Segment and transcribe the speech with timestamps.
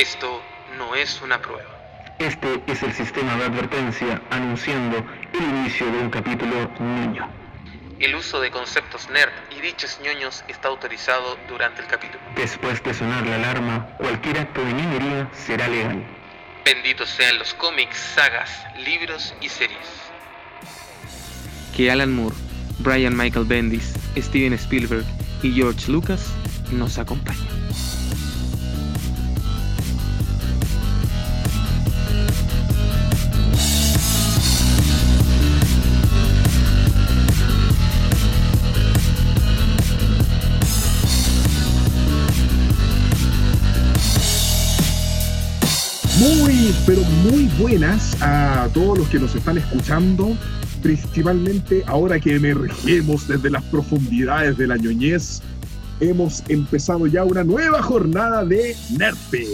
[0.00, 0.40] Esto
[0.78, 2.16] no es una prueba.
[2.18, 7.28] Este es el sistema de advertencia anunciando el inicio de un capítulo niño.
[7.98, 12.18] El uso de conceptos nerd y dichos ñoños está autorizado durante el capítulo.
[12.34, 16.02] Después de sonar la alarma, cualquier acto de niñería será legal.
[16.64, 18.48] Benditos sean los cómics, sagas,
[18.82, 19.86] libros y series.
[21.76, 22.36] Que Alan Moore,
[22.78, 25.04] Brian Michael Bendis, Steven Spielberg
[25.42, 26.32] y George Lucas
[26.72, 27.59] nos acompañen.
[46.70, 50.36] Muy, pero muy buenas a todos los que nos están escuchando,
[50.80, 55.42] principalmente ahora que emergemos desde las profundidades de la ñoñez.
[55.98, 59.46] Hemos empezado ya una nueva jornada de Nerfe.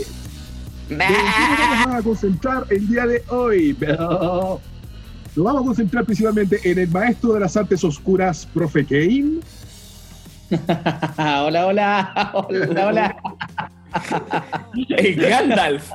[0.91, 3.75] ¿En qué nos vamos a concentrar el día de hoy?
[3.80, 4.61] Nos
[5.36, 9.41] vamos a concentrar principalmente en el maestro de las artes oscuras, Profe Kane.
[11.19, 13.17] hola, hola, hola, hola.
[14.97, 15.91] El Gandalf.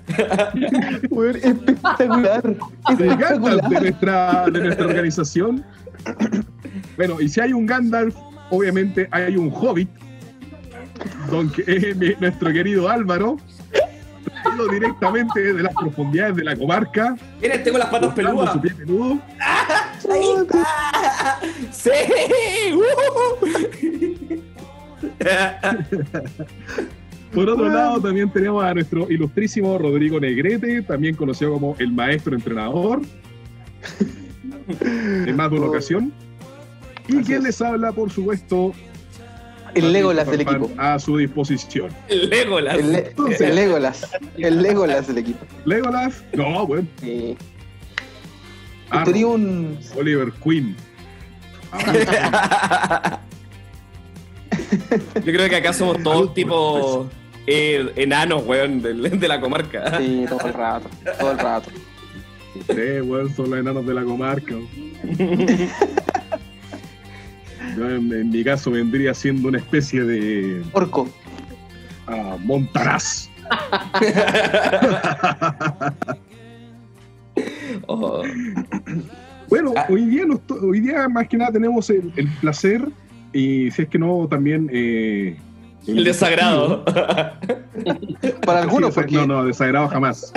[1.44, 2.44] Espectacular.
[2.98, 5.64] de Gandalf de nuestra, de nuestra organización.
[6.98, 8.16] Bueno, y si hay un Gandalf,
[8.50, 9.90] obviamente hay un Hobbit,
[11.30, 13.38] don que es mi- nuestro querido Álvaro,
[14.44, 18.54] traído directamente de las profundidades de la comarca, Miren, tengo las patas peludas.
[18.54, 19.20] su pie peludo.
[20.04, 21.40] Está.
[21.72, 21.92] Sí.
[27.34, 27.74] Por otro Bueno.
[27.78, 33.02] lado, también tenemos a nuestro ilustrísimo Rodrigo Negrete, también conocido como el maestro entrenador,
[34.82, 36.12] en más de una ocasión.
[37.08, 37.44] Y Así quien es.
[37.44, 38.74] les habla, por supuesto,
[39.74, 40.70] El Legolas del equipo.
[40.78, 41.90] A su disposición.
[42.10, 42.78] El Legolas.
[42.78, 44.12] El, Le- el Legolas.
[44.38, 45.46] El Legolas del equipo.
[45.66, 46.88] Legolas, no, bueno.
[47.02, 47.38] Sí.
[48.90, 49.80] Arrow, Tenía un.
[49.98, 50.76] Oliver Queen.
[55.16, 57.08] Yo creo que acá somos todos tipo
[57.54, 59.98] eh, enanos, weón, de, la comarca.
[60.00, 60.90] Sí, todo el rato.
[61.20, 61.70] Todo el rato.
[62.60, 64.56] ustedes, weón, son los enanos de la comarca.
[67.78, 71.08] Yo, en, en mi caso vendría siendo una especie de Orco.
[72.08, 73.30] ah, montaraz.
[77.88, 78.22] Oh.
[79.50, 79.86] Bueno, Ah.
[79.90, 82.88] hoy, día nos to- hoy día más que nada tenemos el, el placer
[83.34, 85.36] y si es que no también eh,
[85.88, 86.84] El desagrado.
[88.46, 89.16] Para algunos, porque.
[89.16, 90.32] No, no, desagrado jamás.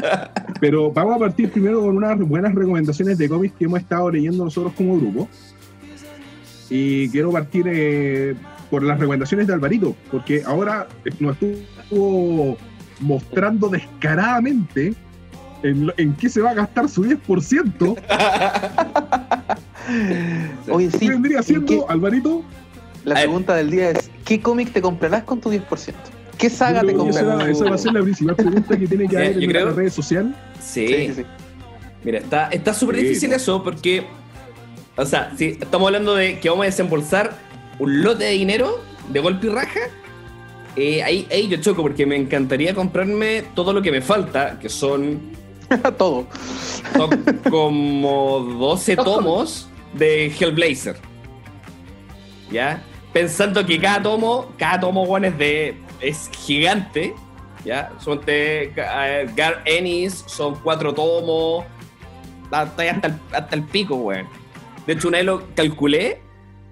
[0.60, 4.44] Pero vamos a partir primero con unas buenas recomendaciones de cómics que hemos estado leyendo
[4.44, 5.28] nosotros como grupo.
[6.70, 8.34] Y quiero partir eh,
[8.70, 12.56] por las recomendaciones de Alvarito, porque ahora eh, nos estuvo
[13.00, 14.94] mostrando descaradamente
[15.62, 17.96] en, en qué se va a gastar su 10%.
[20.70, 20.98] Oye, sí.
[21.00, 22.42] ¿Qué vendría ¿en siendo, qué- Alvarito?
[23.04, 25.92] La pregunta del día es: ¿qué cómic te comprarás con tu 10%?
[26.38, 27.48] ¿Qué saga Yo te que esa, comprarás?
[27.56, 29.76] esa va a ser la principal pregunta que tiene que haber yo en creo- las
[29.76, 30.32] redes sociales.
[30.60, 30.86] Sí.
[30.88, 31.22] Sí, sí, sí.
[32.02, 33.36] Mira, está está súper Sí, difícil no.
[33.36, 34.04] eso porque,
[34.96, 37.32] o sea, si estamos hablando de que vamos a desembolsar
[37.78, 39.80] un lote de dinero de golpe y raja,
[40.76, 44.68] eh, ahí, ahí yo choco porque me encantaría comprarme todo lo que me falta, que
[44.68, 45.20] son,
[45.98, 46.26] Todo.
[46.96, 47.10] son
[47.50, 50.96] como 12 tomos de Hellblazer.
[52.50, 52.82] ¿Ya?
[53.14, 55.76] Pensando que cada tomo, cada tomo, bueno, es de.
[56.00, 57.14] es gigante.
[57.64, 57.92] ¿Ya?
[57.98, 61.64] Son de eh, Gar Ennis, son cuatro tomos.
[62.50, 64.26] Ahí hasta el, hasta el pico, weón.
[64.86, 66.20] De hecho, una vez lo calculé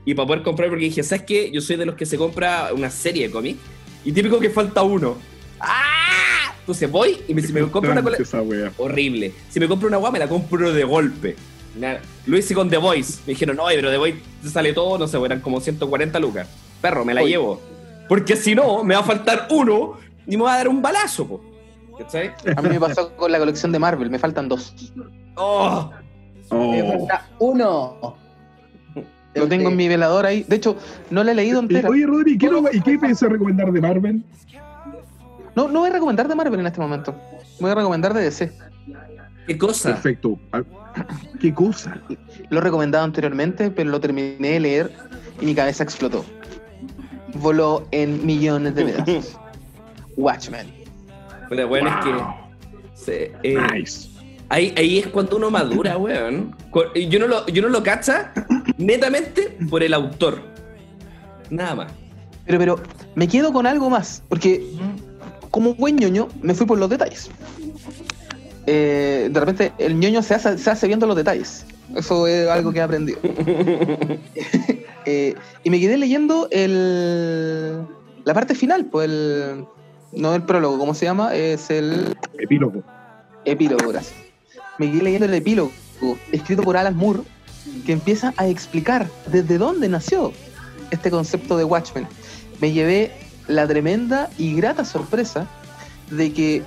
[0.04, 1.50] y para poder comprar, porque dije, ¿sabes qué?
[1.50, 3.60] Yo soy de los que se compra una serie de cómics
[4.04, 5.16] y típico que falta uno.
[5.60, 6.53] ¡Ah!
[6.59, 9.32] Entonces voy y me, si me compro una colección horrible.
[9.48, 11.36] Si me compro una guapa, me la compro de golpe.
[12.27, 13.21] Lo hice con The Voice.
[13.27, 16.48] Me dijeron, no, pero The Voice sale todo, no sé, eran como 140 lucas.
[16.80, 17.30] Perro, me la Oye.
[17.33, 17.60] llevo.
[18.09, 19.95] Porque si no, me va a faltar uno
[20.27, 21.41] y me va a dar un balazo, po.
[21.98, 22.33] ¿Cachai?
[22.57, 24.74] A mí me pasó con la colección de Marvel, me faltan dos.
[25.36, 25.91] Oh,
[26.51, 26.98] Me Oh.
[26.98, 28.16] falta uno.
[29.34, 30.45] Lo tengo en mi velador ahí.
[30.47, 30.77] De hecho,
[31.10, 31.89] no la he leído Eh, entera.
[31.89, 34.22] Oye, Rodri, ¿qué, no- ¿y qué piensas recomendar de Marvel?
[35.57, 37.15] No, no voy a recomendar de Marvel en este momento.
[37.60, 38.53] Voy a recomendar de DC.
[39.47, 39.91] qué cosa.
[39.95, 40.39] Perfecto.
[41.41, 42.00] ¿Qué cosa?
[42.50, 44.92] Lo he recomendado anteriormente, pero lo terminé de leer
[45.41, 46.24] y mi cabeza explotó.
[47.34, 49.39] Voló en millones de pedazos.
[50.16, 50.66] Watchmen.
[51.48, 52.12] Pero bueno, es que.
[52.94, 54.09] se- eh, Nice.
[54.48, 56.54] ahí, ahí es cuando uno madura, weón.
[57.09, 58.33] Yo no lo, yo no lo cacha
[58.77, 60.42] netamente por el autor.
[61.50, 61.92] Nada más.
[62.47, 62.80] Pero, pero,
[63.15, 64.65] me quedo con algo más, porque
[65.50, 67.30] como buen ñoño, me fui por los detalles.
[68.66, 71.64] Eh, de repente, el ñoño se hace, se hace viendo los detalles.
[71.94, 73.18] Eso es algo que he aprendido.
[75.04, 77.76] Eh, y me quedé leyendo el,
[78.24, 79.64] la parte final, pues el,
[80.12, 81.34] no el prólogo, ¿cómo se llama?
[81.34, 82.84] Es el Epílogo.
[83.44, 84.14] epílogo, gracias.
[84.78, 85.72] Me quedé leyendo el epílogo,
[86.30, 87.22] escrito por Alan Moore,
[87.84, 90.32] que empieza a explicar desde dónde nació
[90.92, 92.06] este concepto de Watchmen.
[92.60, 93.10] Me llevé
[93.48, 95.48] la tremenda y grata sorpresa
[96.12, 96.62] de que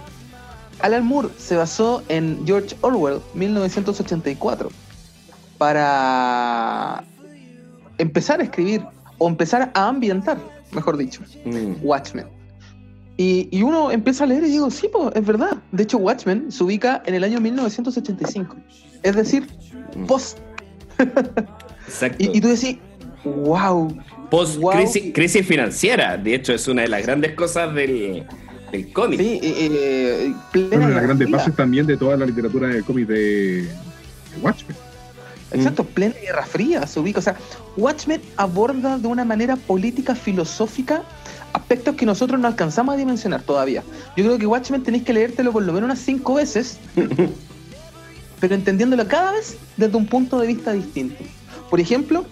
[0.80, 4.70] Alan Moore se basó en George Orwell, 1984,
[5.58, 7.04] para
[7.98, 8.84] empezar a escribir
[9.18, 10.38] o empezar a ambientar,
[10.72, 11.76] mejor dicho, Mm.
[11.82, 12.28] Watchmen.
[13.18, 15.58] Y, y uno empieza a leer y digo, sí, pues, es verdad.
[15.72, 18.58] De hecho, Watchmen se ubica en el año 1985.
[19.04, 19.48] Es decir,
[19.96, 20.06] Mm.
[20.06, 20.40] post.
[21.88, 22.18] Exacto.
[22.20, 22.78] Y, y tú decís,
[23.24, 23.96] wow.
[24.30, 24.72] Post Wow.
[24.74, 26.18] crisis, crisis financiera.
[26.18, 28.26] De hecho, es una de las grandes cosas del,
[28.72, 29.20] del cómic.
[29.20, 31.38] Sí, eh, eh, plena Una de las grandes fría.
[31.38, 33.68] bases también de toda la literatura de cómic de, de
[34.42, 34.76] Watchmen.
[35.52, 35.88] Exacto, Mm.
[35.88, 37.20] plena guerra fría se ubica.
[37.20, 37.36] O sea,
[37.78, 41.04] Watchmen aborda de una manera política, filosófica,
[41.54, 43.84] aspectos que nosotros no alcanzamos a dimensionar todavía.
[44.18, 46.80] Yo creo que Watchmen tenéis que leértelo por lo menos unas cinco veces,
[48.40, 51.24] pero entendiéndolo cada vez desde un punto de vista distinto.
[51.70, 52.26] Por ejemplo,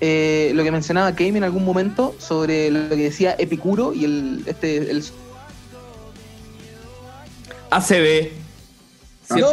[0.00, 4.42] eh, lo que mencionaba Kame en algún momento sobre lo que decía Epicuro y el,
[4.46, 5.04] este, el
[7.76, 8.28] ACB.
[9.30, 9.46] No,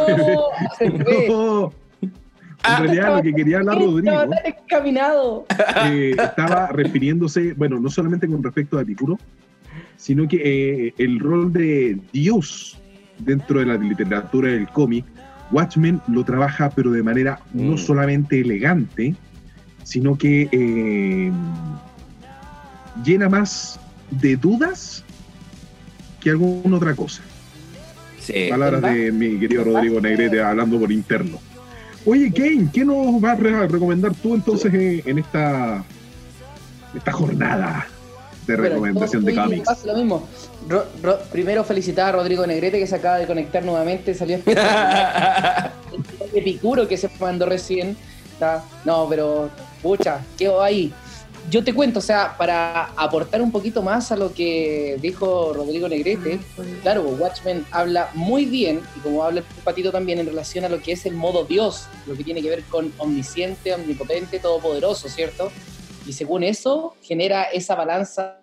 [0.76, 0.88] fue.
[1.28, 1.72] No,
[2.64, 5.46] Ah, en realidad lo que quería hablar Rodrigo Estaba tan encaminado.
[5.86, 9.18] eh, estaba refiriéndose, bueno, no solamente con respecto a Epicuro,
[9.96, 12.78] sino que eh, el rol de Dios
[13.18, 15.04] dentro de la literatura del cómic,
[15.50, 17.78] Watchmen lo trabaja pero de manera no Mm.
[17.78, 19.16] solamente elegante,
[19.82, 21.32] sino que eh,
[23.04, 23.80] llena más
[24.12, 25.02] de dudas
[26.20, 27.22] que alguna otra cosa.
[28.22, 28.46] Sí.
[28.50, 31.38] Palabras de mi querido Rodrigo Negrete hablando por interno.
[32.04, 34.72] Oye, Kane, ¿qué nos vas a re- recomendar tú entonces
[35.06, 35.84] en esta,
[36.96, 37.86] esta jornada
[38.46, 39.66] de recomendación de cómics?
[39.66, 40.28] pasa lo mismo.
[40.68, 44.38] Ro- Ro- primero felicitar a Rodrigo Negrete que se acaba de conectar nuevamente, salió
[46.32, 47.96] de Picuro que se mandó recién.
[48.32, 49.50] Está- No, pero
[49.82, 50.92] pucha, quedó ahí.
[51.50, 55.88] Yo te cuento, o sea, para aportar un poquito más a lo que dijo Rodrigo
[55.88, 56.38] Negrete,
[56.82, 60.80] claro, Watchmen habla muy bien, y como habla el Patito también, en relación a lo
[60.80, 65.50] que es el modo Dios, lo que tiene que ver con omnisciente, omnipotente, todopoderoso, ¿cierto?
[66.06, 68.38] Y según eso, genera esa balanza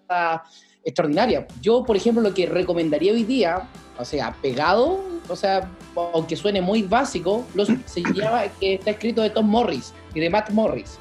[0.84, 1.48] extraordinaria.
[1.62, 5.70] Yo, por ejemplo, lo que recomendaría hoy día, o sea, pegado, o sea,
[6.14, 10.30] aunque suene muy básico, lo, se llama, que está escrito de Tom Morris y de
[10.30, 10.98] Matt Morris,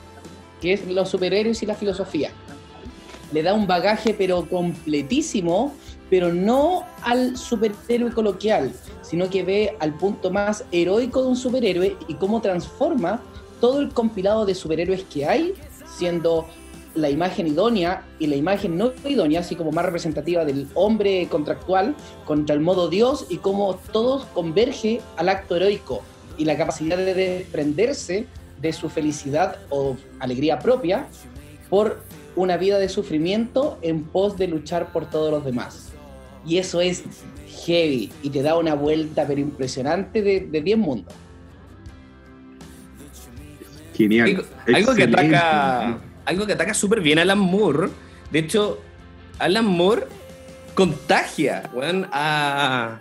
[0.60, 2.30] que es los superhéroes y la filosofía.
[3.32, 5.74] Le da un bagaje, pero completísimo,
[6.10, 8.72] pero no al superhéroe coloquial,
[9.02, 13.20] sino que ve al punto más heroico de un superhéroe y cómo transforma
[13.60, 15.54] todo el compilado de superhéroes que hay,
[15.96, 16.46] siendo
[16.94, 21.94] la imagen idónea y la imagen no idónea, así como más representativa del hombre contractual
[22.24, 26.02] contra el modo Dios y cómo todo converge al acto heroico
[26.36, 28.26] y la capacidad de desprenderse
[28.60, 31.06] de su felicidad o alegría propia
[31.68, 32.00] por
[32.36, 35.92] una vida de sufrimiento en pos de luchar por todos los demás.
[36.46, 37.04] Y eso es
[37.64, 41.14] heavy y te da una vuelta pero impresionante de, de 10 mundos.
[43.94, 44.28] Genial.
[44.28, 45.98] Algo, algo que ataca.
[46.24, 47.88] Algo que ataca súper bien a Alan Moore.
[48.30, 48.78] De hecho,
[49.38, 50.06] Alan Moore
[50.74, 51.64] contagia
[52.12, 53.00] a,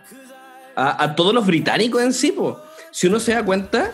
[0.76, 2.32] a, a todos los británicos en sí.
[2.32, 2.60] po.
[2.90, 3.92] Si uno se da cuenta,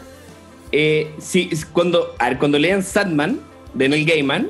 [0.74, 3.40] eh, si, cuando, a ver, cuando lean Sandman
[3.74, 4.50] de Neil Gaiman,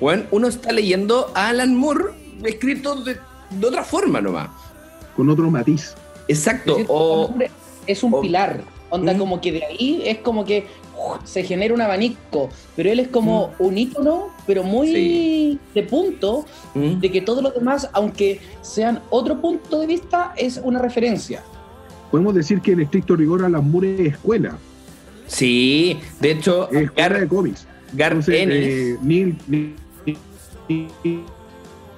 [0.00, 2.04] weón, uno está leyendo a Alan Moore
[2.44, 3.16] escrito de,
[3.50, 4.48] de otra forma nomás.
[5.16, 5.94] Con otro matiz.
[6.28, 6.78] Exacto.
[6.78, 7.34] Es, O,
[7.86, 8.62] es un o- pilar.
[8.90, 9.18] Onda Mm.
[9.18, 12.48] como que de ahí es como que uf, se genera un abanico.
[12.76, 15.58] Pero él es como un ícono, pero muy Sí.
[15.74, 17.00] de punto, ¿Mm?
[17.00, 21.42] de que todos los demás, aunque sean otro punto de vista, es una referencia.
[22.10, 24.56] Podemos decir que en estricto rigor Alan Moore es escuela.
[25.26, 27.66] Sí, de hecho, Es Gar, de cómics.
[27.94, 29.74] Gar Entonces, eh, Neil, Neil,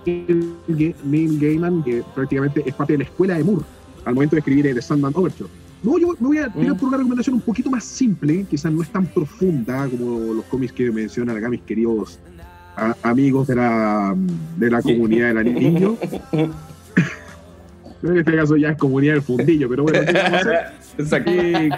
[0.06, 3.64] Neil- Neil Gaiman, que prácticamente es parte de la escuela de Moore,
[4.04, 5.50] al momento de escribir eh, The Sandman Overture.
[5.83, 6.78] No, yo me voy a tirar Mm.
[6.78, 10.73] por una recomendación un poquito más simple, quizás no es tan profunda como los cómics
[10.73, 12.18] que mencionan acá mis queridos
[12.76, 14.14] a- amigos de la,
[14.56, 15.97] de la comunidad del anillo.
[18.02, 20.56] en este caso ya es comunidad del fundillo, pero bueno, ¿qué vamos a hacer?
[20.99, 21.30] Exacto.
[21.30, 21.71] Eh,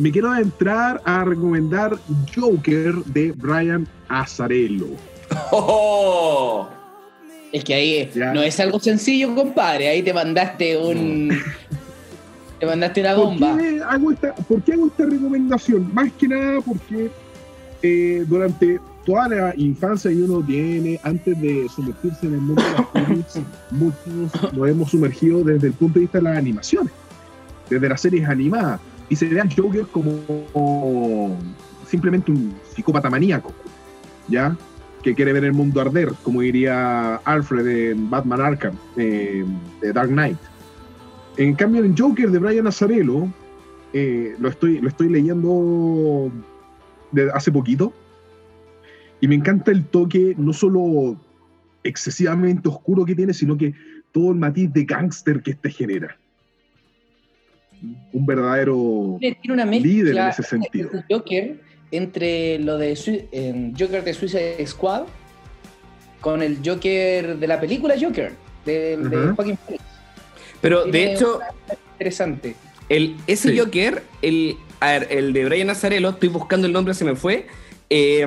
[0.00, 1.96] me quiero adentrar a recomendar
[2.34, 4.86] Joker de Brian Azzarello.
[5.52, 6.68] ¡Oh!
[7.52, 8.32] Es que ahí Ya.
[8.32, 9.88] no es algo sencillo, compadre.
[9.88, 11.30] Ahí te mandaste un.
[12.60, 13.56] te mandaste una ¿Por bomba.
[13.58, 15.92] qué, hago esta, por qué hago esta recomendación?
[15.92, 17.10] Más que nada porque
[17.82, 22.70] eh, durante toda la infancia que uno tiene, antes de sumergirse en el mundo de
[22.70, 23.40] las cómics,
[23.72, 26.92] muchos nos hemos sumergido desde el punto de vista de las animaciones,
[27.68, 31.36] desde las series animadas, y se ve al Joker como
[31.86, 33.52] simplemente un psicópata maníaco,
[34.28, 34.56] ¿ya?
[35.02, 39.44] Que quiere ver el mundo arder, como diría Alfred en Batman Arkham, eh,
[39.82, 40.38] de Dark Knight.
[41.36, 43.26] En cambio, en Joker de Brian Azzarello,
[43.92, 46.30] eh, lo, estoy, leyendo
[47.10, 47.92] de hace poquito,
[49.20, 51.16] y me encanta el toque, no solo
[51.82, 53.74] excesivamente oscuro que tiene, sino que
[54.12, 56.16] todo el matiz de gángster que este genera.
[58.12, 60.90] Un verdadero Tiene una mezcla líder en ese sentido.
[61.10, 61.60] Joker
[61.90, 62.94] entre lo de
[63.78, 65.04] Joker de Suicide Squad
[66.20, 68.32] con el Joker de la película Joker
[68.64, 69.34] de, de Ajá.
[69.34, 69.84] Joaquin Phoenix.
[70.60, 71.40] Pero de hecho,
[71.94, 72.54] interesante.
[72.88, 73.58] el, ese Sí.
[73.58, 77.46] Joker, el, a ver, el de Brian Nazarello, estoy buscando el nombre, se me fue.
[77.88, 78.26] eh,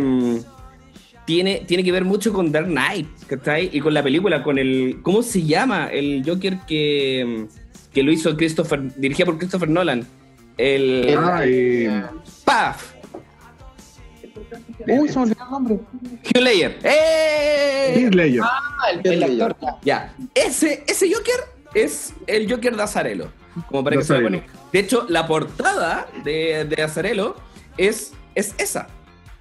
[1.26, 3.70] tiene, tiene que ver mucho con Dark Knight, ¿cachai?
[3.72, 4.98] Y con la película, con el.
[5.04, 5.88] ¿Cómo se llama?
[5.90, 7.46] El Joker que,
[7.94, 10.06] que lo hizo Christopher, dirigida por Christopher Nolan.
[10.58, 11.06] El.
[11.08, 12.04] Eh,
[12.46, 12.94] ¡Paf!
[14.88, 15.80] Uy, se me olvidó el nombre.
[16.26, 16.80] Hugh Ledger.
[16.84, 18.10] ¡Eh!
[18.12, 18.42] Ledger.
[18.44, 19.56] Ah, el, el actor.
[19.84, 23.32] Ya, ese, ese Joker es el Joker de Azarelo.
[23.68, 24.44] Como para que se pone.
[24.72, 27.36] De hecho, la portada de, de Azarelo
[27.78, 28.88] es, es esa.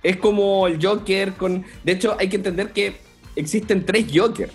[0.02, 1.64] Es como el Joker con.
[1.84, 2.96] De hecho, hay que entender que
[3.36, 4.50] existen tres Joker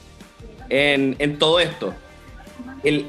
[0.70, 1.94] en, en todo esto.
[2.84, 3.08] El,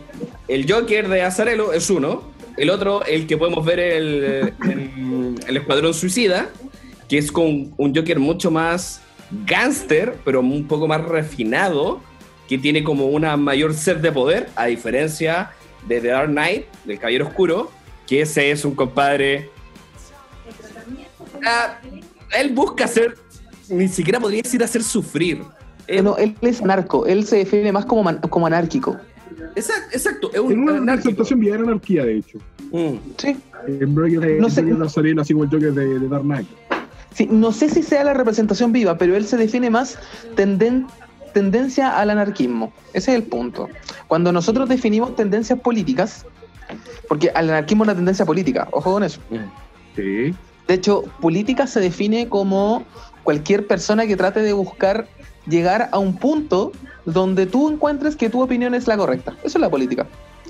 [0.49, 2.23] el Joker de Azarelo es uno.
[2.57, 6.51] El otro, el que podemos ver el, en el Escuadrón Suicida,
[7.09, 9.01] que es con un Joker mucho más
[9.47, 12.01] gángster, pero un poco más refinado,
[12.49, 15.53] que tiene como una mayor sed de poder, a diferencia
[15.87, 17.71] de The Dark Knight, del Caballero Oscuro,
[18.07, 19.51] que ese es un compadre.
[21.47, 21.79] Ah,
[22.37, 23.17] él busca hacer,
[23.69, 25.43] ni siquiera podría decir hacer sufrir.
[26.03, 28.97] No, él es anarco, él se define más como, como anárquico.
[29.57, 31.11] Exacto, exacto, es En un una anárquico.
[31.11, 32.39] representación bien anarquía, de hecho.
[32.73, 32.95] Mm.
[33.17, 33.37] Sí.
[33.67, 33.95] En
[34.41, 34.65] No sé.
[35.21, 36.49] Así como el Joker de, de Dark Knight.
[37.15, 39.99] Sí, no sé si sea la representación viva, pero él se define más
[40.37, 40.87] tenden-
[41.35, 42.73] tendencia al anarquismo.
[42.93, 43.69] Ese es el punto.
[44.07, 46.25] Cuando nosotros definimos tendencias políticas,
[47.09, 49.21] porque al anarquismo es una tendencia política, ojo con eso.
[49.97, 50.35] Sí.
[50.69, 52.85] De hecho, política se define como
[53.25, 55.09] cualquier persona que trate de buscar
[55.49, 56.73] llegar a un punto
[57.05, 59.33] donde tú encuentres que tu opinión es la correcta.
[59.43, 60.07] Eso es la política.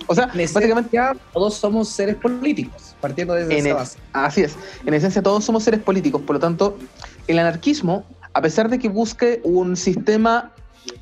[0.06, 0.98] O sea, En básicamente
[1.32, 3.98] todos somos seres políticos, partiendo desde En esa el- base.
[4.12, 4.56] Así es.
[4.86, 6.22] En esencia todos somos seres políticos.
[6.22, 6.78] Por lo tanto,
[7.26, 10.52] el anarquismo, a pesar de que busque un sistema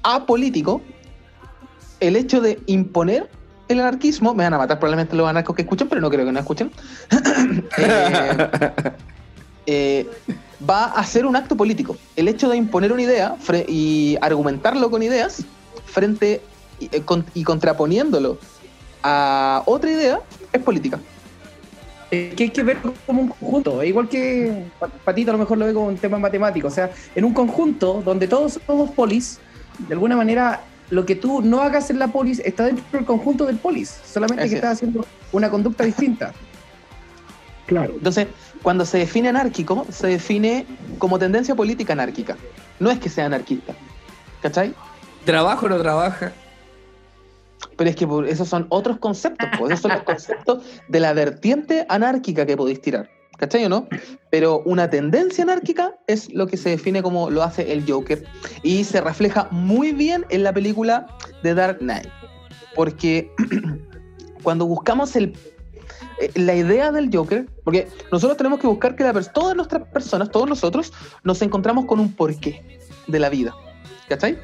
[0.02, 0.80] apolítico,
[2.00, 3.30] el hecho de imponer
[3.68, 6.32] el anarquismo, me van a matar probablemente los anarcos que escuchan, pero no creo que
[6.32, 6.70] no escuchen,
[7.78, 8.48] eh,
[9.66, 10.10] eh,
[10.68, 11.96] va a ser un acto político.
[12.16, 13.36] El hecho de imponer una idea
[13.68, 15.44] y argumentarlo con ideas
[15.84, 16.40] frente
[16.80, 18.38] y, eh, con- y contraponiéndolo
[19.02, 20.20] a otra idea
[20.52, 20.98] es política.
[22.10, 25.58] Eh, que hay que ver como un conjunto, igual que Pa- Patito a lo mejor
[25.58, 29.40] lo ve como un tema matemático, o sea, en un conjunto donde todos somos polis,
[29.88, 33.44] de alguna manera lo que tú no hagas en la polis está dentro del conjunto
[33.44, 34.62] del polis, solamente Así que es.
[34.62, 36.32] estás haciendo una conducta distinta.
[37.66, 37.94] Claro.
[37.96, 38.28] Entonces,
[38.66, 40.66] cuando se define anárquico, se define
[40.98, 42.36] como tendencia política anárquica.
[42.80, 43.74] No es que sea anarquista.
[44.42, 44.74] ¿Cachai?
[45.24, 46.32] Trabaja o no trabaja.
[47.76, 51.86] Pero es que esos son otros conceptos, pues esos son los conceptos de la vertiente
[51.88, 53.08] anárquica que podéis tirar.
[53.38, 53.86] ¿Cachai o no?
[54.30, 58.24] Pero una tendencia anárquica es lo que se define como lo hace el Joker.
[58.64, 61.06] Y se refleja muy bien en la película
[61.44, 62.08] de Dark Knight.
[62.74, 63.30] Porque
[64.42, 65.36] cuando buscamos el,
[66.20, 70.30] eh, la idea del Joker, porque nosotros tenemos que buscar que la todas nuestras personas,
[70.30, 70.92] todos nosotros,
[71.24, 73.54] nos encontramos con un porqué de la vida.
[74.08, 74.38] ¿Cachai?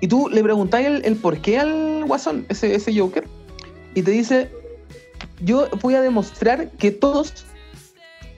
[0.00, 3.26] Y tú le preguntáis el, el porqué al guasón, ese, ese Joker,
[3.94, 4.50] y te dice,
[5.42, 7.44] yo voy a demostrar que todos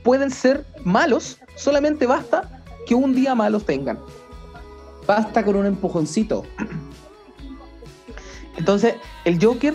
[0.02, 3.98] pueden ser malos, solamente basta que un día malos tengan.
[5.06, 6.44] Basta con un empujoncito.
[8.56, 8.94] Entonces,
[9.24, 9.74] el Joker,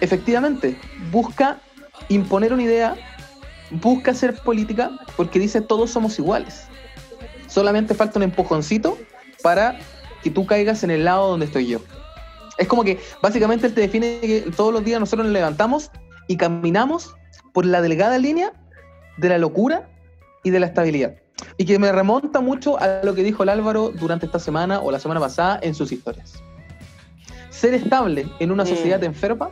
[0.00, 0.78] efectivamente,
[1.10, 1.58] busca
[2.08, 2.96] imponer una idea,
[3.70, 6.66] busca hacer política, porque dice todos somos iguales.
[7.46, 8.98] Solamente falta un empujoncito
[9.42, 9.78] para
[10.22, 11.80] que tú caigas en el lado donde estoy yo.
[12.58, 15.90] Es como que básicamente él te define que todos los días nosotros nos levantamos
[16.26, 17.14] y caminamos
[17.52, 18.52] por la delgada línea
[19.16, 19.88] de la locura
[20.42, 21.14] y de la estabilidad.
[21.56, 24.90] Y que me remonta mucho a lo que dijo el Álvaro durante esta semana o
[24.90, 26.42] la semana pasada en sus historias.
[27.50, 28.68] Ser estable en una Mm.
[28.68, 29.50] sociedad enferma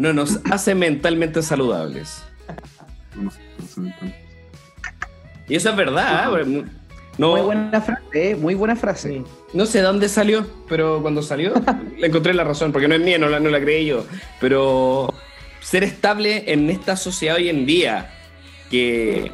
[0.00, 2.22] No nos hace mentalmente saludables.
[5.46, 6.40] Y eso es verdad.
[6.40, 6.64] ¿eh?
[7.18, 9.22] No, Muy buena frase, eh, muy buena frase.
[9.52, 11.52] no sé de dónde salió, pero cuando salió
[11.98, 14.06] le encontré la razón, porque no es mía, no la, no la creí yo.
[14.40, 15.12] Pero
[15.60, 18.10] ser estable en esta sociedad hoy en día,
[18.70, 19.30] que,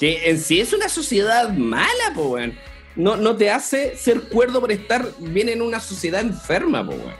[0.00, 2.54] que en sí es una sociedad mala, po, weón.
[2.96, 7.14] No, no te hace ser cuerdo por estar bien en una sociedad enferma, po, weón.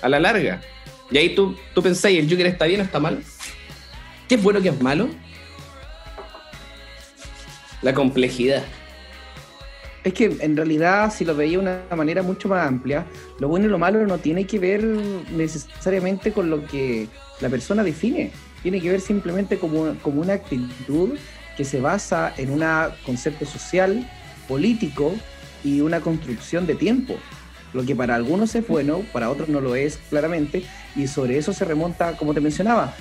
[0.00, 0.62] A la larga.
[1.10, 3.22] Y ahí tú, tú pensáis, ¿el Joker está bien o está mal?
[4.28, 5.08] ¿Qué es bueno, qué es malo?
[7.82, 8.64] La complejidad.
[10.02, 13.06] Es que en realidad, si lo veía de una manera mucho más amplia,
[13.38, 17.08] lo bueno y lo malo no tiene que ver necesariamente con lo que
[17.40, 18.30] la persona define.
[18.62, 21.18] Tiene que ver simplemente como, como una actitud
[21.56, 22.64] que se basa en un
[23.04, 24.08] concepto social,
[24.46, 25.14] político
[25.64, 27.16] y una construcción de tiempo.
[27.76, 30.64] Lo que para algunos es bueno, para otros no lo es claramente,
[30.96, 32.94] y sobre eso se remonta, como te mencionaba,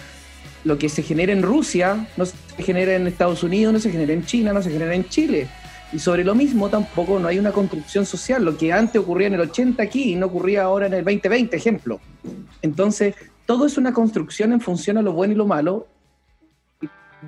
[0.65, 4.11] lo que se genera en Rusia no se genera en Estados Unidos, no se genera
[4.11, 5.47] en China, no se genera en Chile.
[5.93, 8.43] Y sobre lo mismo tampoco no hay una construcción social.
[8.43, 12.01] Lo que antes ocurría en el 80 aquí no ocurría ahora en el 2020, ejemplo.
[12.61, 13.15] Entonces,
[13.45, 15.87] todo es una construcción en función a lo bueno y lo malo.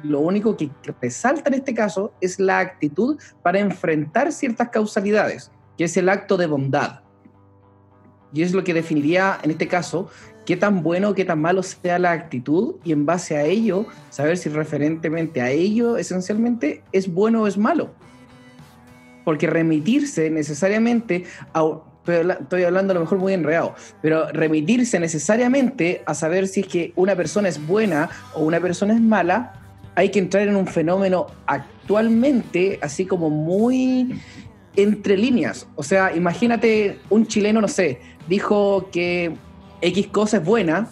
[0.03, 5.85] Lo único que resalta en este caso es la actitud para enfrentar ciertas causalidades, que
[5.85, 7.06] es el acto de bondad.
[8.33, 10.09] Y es lo que definiría en este caso
[10.45, 13.85] qué tan bueno o qué tan malo sea la actitud y en base a ello
[14.09, 17.91] saber si referentemente a ello esencialmente es bueno o es malo.
[19.25, 21.63] Porque remitirse necesariamente a...
[22.07, 26.93] Estoy hablando a lo mejor muy enredado, pero remitirse necesariamente a saber si es que
[26.95, 29.61] una persona es buena o una persona es mala,
[29.93, 34.21] hay que entrar en un fenómeno actualmente así como muy
[34.77, 35.67] entre líneas.
[35.75, 39.35] O sea, imagínate un chileno, no sé, dijo que
[39.81, 40.89] X cosa es buena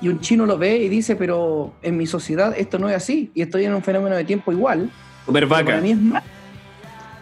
[0.00, 3.30] y un chino lo ve y dice, pero en mi sociedad esto no es así
[3.34, 4.90] y estoy en un fenómeno de tiempo igual.
[5.24, 5.64] Comer pero vaca.
[5.64, 6.26] Para mí es malo.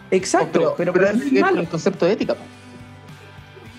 [0.09, 1.61] Exacto, pero, para mí es malo.
[1.61, 2.35] el concepto de ética.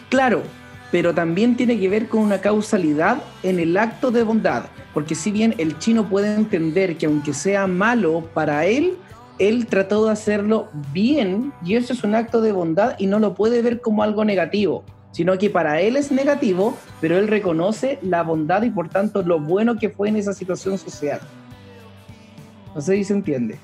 [0.09, 0.43] Claro,
[0.91, 5.31] pero también tiene que ver con una causalidad en el acto de bondad, porque si
[5.31, 8.97] bien el chino puede entender que aunque sea malo para él,
[9.38, 13.35] él trató de hacerlo bien y eso es un acto de bondad y no lo
[13.35, 18.22] puede ver como algo negativo, sino que para él es negativo, pero él reconoce la
[18.22, 21.20] bondad y por tanto lo bueno que fue en esa situación social.
[22.75, 23.59] No sé si se entiende.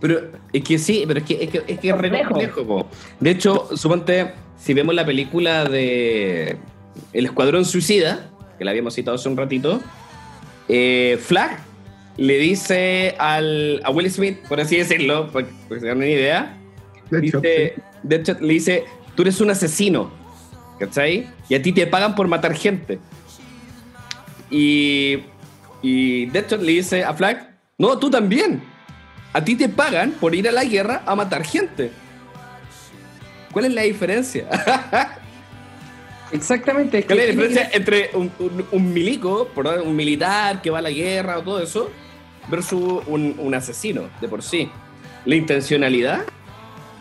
[0.00, 0.20] Pero
[0.52, 2.66] es que sí, pero es que es, que, es, que es re Complejo.
[2.66, 2.86] po.
[3.20, 6.56] De hecho, suponte, si vemos la película de
[7.12, 9.80] El Escuadrón Suicida, que la habíamos citado hace un ratito,
[10.68, 11.58] eh, Flag
[12.16, 16.56] le dice al, a Will Smith, por así decirlo, para que se una idea,
[17.10, 17.82] De hecho, dice, sí.
[18.02, 18.84] Deadshot le dice,
[19.14, 20.10] tú eres un asesino,
[20.78, 21.26] ¿cachai?
[21.48, 22.98] Y a ti te pagan por matar gente.
[24.50, 25.18] Y,
[25.82, 28.62] y Deadshot le dice a Flag, no, tú también.
[29.32, 31.90] A ti te pagan por ir a la guerra a matar gente.
[33.52, 34.46] ¿Cuál es la diferencia?
[36.32, 36.98] Exactamente.
[36.98, 39.50] es ¿Cuál es la que diferencia entre un, un- un milico,
[39.84, 41.90] un militar que va a la guerra o todo eso,
[42.48, 44.70] versus un, un asesino de por sí?
[45.24, 46.24] La intencionalidad.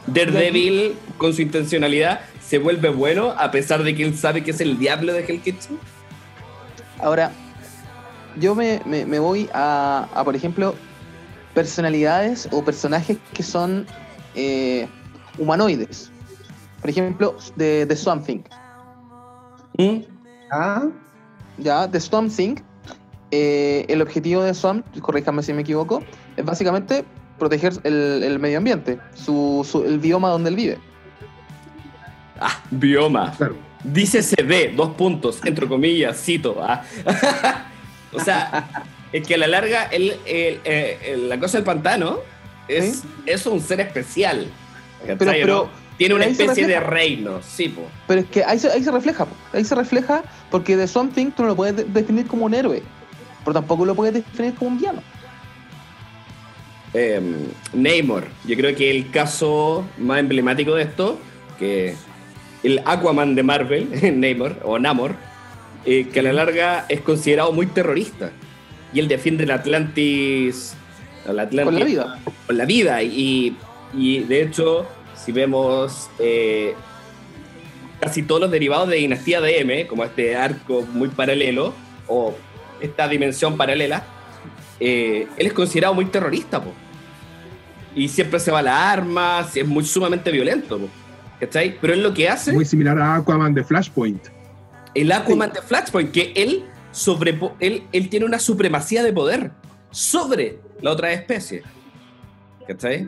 [0.05, 4.61] Daredevil, con su intencionalidad, se vuelve bueno a pesar de que él sabe que es
[4.61, 5.77] el diablo de Hell Kitchen.
[6.99, 7.31] Ahora,
[8.39, 10.73] yo me, me- me voy a, a, por ejemplo,
[11.53, 13.85] personalidades o personajes que son
[14.35, 14.87] eh,
[15.37, 16.11] humanoides.
[16.81, 18.39] Por ejemplo, de, de Swamp Thing.
[19.77, 20.01] ¿Mm?
[20.51, 20.83] Ah,
[21.57, 22.55] Ya, de Swamp Thing,
[23.31, 26.01] eh, el objetivo de Swamp, corríjame si me equivoco,
[26.37, 27.03] es básicamente
[27.39, 30.77] proteger el, el medio ambiente, su, su- el bioma donde él vive.
[32.39, 33.33] Ah, bioma.
[33.37, 33.55] Claro.
[33.83, 36.57] Dice CD, dos puntos, entre comillas, cito.
[36.61, 36.83] ah.
[38.13, 38.67] o sea,
[39.11, 42.19] es que a la larga, el, el- el- el- la cosa del pantano
[42.67, 44.47] es, es un ser especial.
[45.05, 45.69] ¿cachai, Pero-?
[45.97, 47.81] Tiene una especie de reino, sí, po.
[48.07, 49.35] Pero es que ahí se, ahí se refleja, po.
[49.53, 50.21] ahí se refleja
[50.51, 52.83] porque de Swamp Thing tú no lo puedes de- definir como un héroe,
[53.43, 55.01] pero tampoco lo puedes definir como un villano.
[56.93, 57.19] Eh,
[57.73, 61.19] Namor, yo creo que el caso más emblemático de esto,
[61.59, 61.95] que
[62.67, 63.87] el Aquaman de Marvel,
[64.19, 65.15] Namor, o Namor,
[65.85, 68.31] eh, que a la larga es considerado muy terrorista.
[68.93, 70.75] Y él defiende el Atlantis.
[71.25, 72.19] el Atlantis Con la vida.
[72.45, 73.03] Con la vida.
[73.03, 73.55] Y,
[73.93, 76.73] y de hecho, si vemos eh,
[78.01, 81.73] casi todos los derivados de Dinastía de M, como este arco muy paralelo,
[82.07, 82.35] o
[82.81, 84.03] esta dimensión paralela,
[84.81, 86.73] eh, él es considerado muy terrorista, po.
[87.95, 90.77] y siempre se va la arma, es muy sumamente violento.
[90.79, 90.89] po,
[91.39, 91.77] ¿Cachai?
[91.79, 94.27] Pero él lo que hace, Muy similar a Aquaman de Flashpoint.
[94.95, 99.51] el Aquaman de Flashpoint, que él, sobre, él, él tiene una supremacía de poder
[99.91, 101.61] sobre la otra especie.
[102.67, 103.07] ¿Cachai?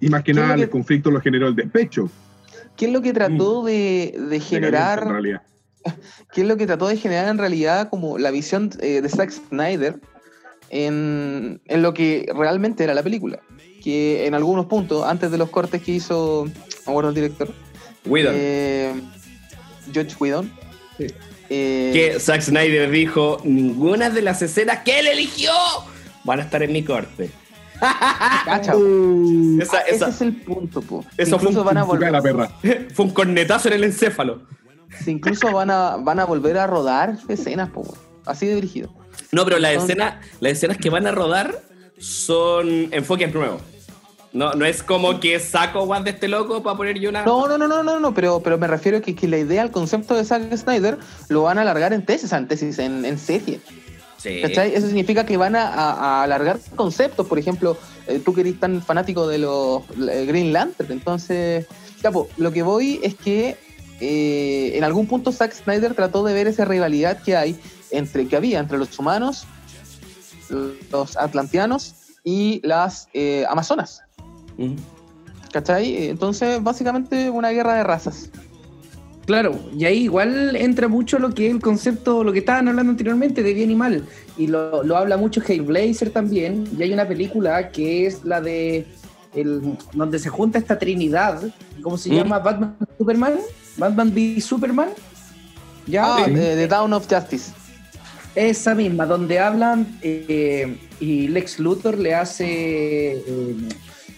[0.00, 2.10] Y más que ¿Qué es nada que- el conflicto lo generó el despecho.
[2.76, 5.06] ¿Qué es lo que trató de, de de generar?
[5.08, 5.42] Realidad.
[6.32, 9.30] ¿Qué es lo que trató de generar en realidad como la visión eh, de Zack
[9.30, 10.00] Snyder
[10.70, 13.40] en, en lo que realmente era la película?
[13.88, 16.52] Que en algunos puntos, antes de los cortes que hizo, me
[16.92, 17.48] acuerdo el director,
[18.04, 18.34] Whedon.
[18.36, 19.00] eh,
[19.90, 20.52] George Whedon,
[20.98, 21.06] Sí.
[21.48, 25.52] eh, que Zack Snyder dijo, ninguna de las escenas que él eligió
[26.24, 27.30] van a estar en mi corte.
[28.44, 31.02] cacha, Uh, Esa, ese es el punto, po.
[31.16, 32.50] Eso fue un van a volver, perra.
[32.94, 34.42] fue un cornetazo en el encéfalo.
[35.06, 37.96] incluso van a, van a volver a rodar escenas, po,
[38.26, 38.92] así de dirigido.
[39.32, 41.62] No, pero las escenas, las escenas que van a rodar
[41.98, 43.62] son enfoques nuevos.
[44.38, 47.24] No, no es como que saco guas de este loco para poner yo una.
[47.24, 49.62] No, no, no, no, no, no, pero, pero me refiero a que, que la idea,
[49.62, 50.96] el concepto de Zack Snyder
[51.28, 53.60] lo van a alargar en tesis, en tesis, en, en serie.
[54.16, 54.40] Sí.
[54.42, 54.74] ¿Cachai?
[54.74, 57.26] Eso significa que van a, a- a alargar conceptos.
[57.26, 60.92] Por ejemplo, eh, tú que eres tan fanático de los eh, Green Lantern.
[60.92, 61.66] Entonces,
[62.02, 63.56] ya, po, lo que voy es que
[64.00, 67.58] eh, en algún punto Zack Snyder trató de ver esa rivalidad que hay
[67.90, 69.46] entre que había entre los humanos,
[70.92, 74.02] los atlanteanos y las eh, amazonas.
[75.52, 76.08] ¿Cachai?
[76.08, 78.30] Entonces, básicamente una guerra de razas.
[79.26, 82.90] Claro, y ahí igual entra mucho lo que es el concepto, lo que estaban hablando
[82.92, 84.04] anteriormente de bien y mal.
[84.38, 86.66] Y lo, lo habla mucho Hellblazer también.
[86.78, 88.86] Y hay una película que es la de.
[89.34, 91.42] El, donde se junta esta trinidad.
[91.82, 92.14] ¿Cómo se Mm.
[92.14, 92.38] llama?
[92.38, 93.34] Batman Superman.
[93.76, 94.88] Batman v Superman.
[95.86, 96.16] ¿Ya?
[96.16, 97.52] Ah, The Dawn of Justice.
[98.34, 102.46] Esa misma, donde hablan eh, y Lex Luthor le hace.
[103.18, 103.56] eh,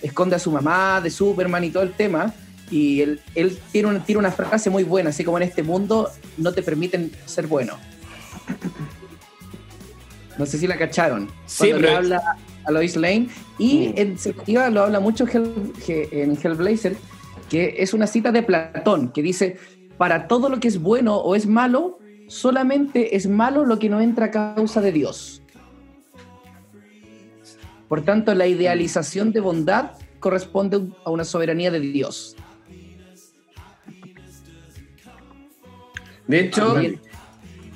[0.02, 2.32] esconde a su mamá de Superman y todo el tema.
[2.70, 6.08] Y él, él tiene, una, tiene una frase muy buena, así como en este mundo
[6.36, 7.76] no te permiten ser bueno.
[10.38, 11.28] No sé si la cacharon.
[11.46, 12.22] Sí, Cuando le habla
[12.64, 13.28] a Lois Lane.
[13.58, 13.92] Y Mm.
[13.96, 16.96] en definitiva lo habla mucho Hell- He- en Hellblazer,
[17.50, 19.58] que es una cita de Platón, que dice,
[19.98, 24.00] para todo lo que es bueno o es malo, solamente es malo lo que no
[24.00, 25.39] entra a causa de Dios.
[27.90, 32.36] Por tanto, la idealización de bondad corresponde a una soberanía de Dios.
[36.28, 36.78] De hecho,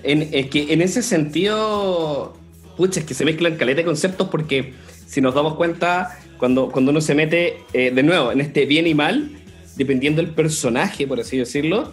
[0.05, 2.39] en, es que en ese sentido,
[2.77, 4.75] pucha, es que se mezclan caleta de conceptos porque
[5.05, 8.87] si nos damos cuenta, cuando, cuando uno se mete eh, de nuevo en este bien
[8.87, 9.33] y mal,
[9.75, 11.93] dependiendo del personaje, por así decirlo,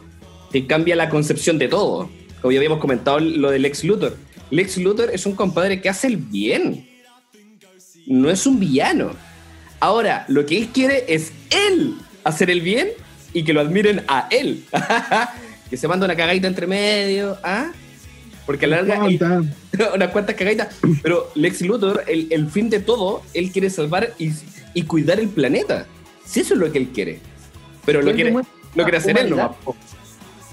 [0.52, 2.08] te cambia la concepción de todo.
[2.40, 4.16] Como ya habíamos comentado lo del Lex Luthor.
[4.52, 6.91] Lex Luthor es un compadre que hace el bien.
[8.06, 9.12] No es un villano.
[9.80, 12.90] Ahora, lo que él quiere es él hacer el bien
[13.34, 14.64] y que lo admiren a él.
[15.70, 17.72] que se manda una cagadita entre medio, ¿ah?
[18.46, 19.94] Porque a la larga él- Cuánta.
[19.96, 20.76] unas cuantas cagaditas.
[21.02, 24.32] Pero Lex Luthor, el, el fin de todo, él quiere salvar y,
[24.74, 25.86] y cuidar el planeta.
[26.26, 27.20] Si eso es lo que él quiere.
[27.86, 29.76] Pero lo quiere, lo quiere hacer él humanidad, po.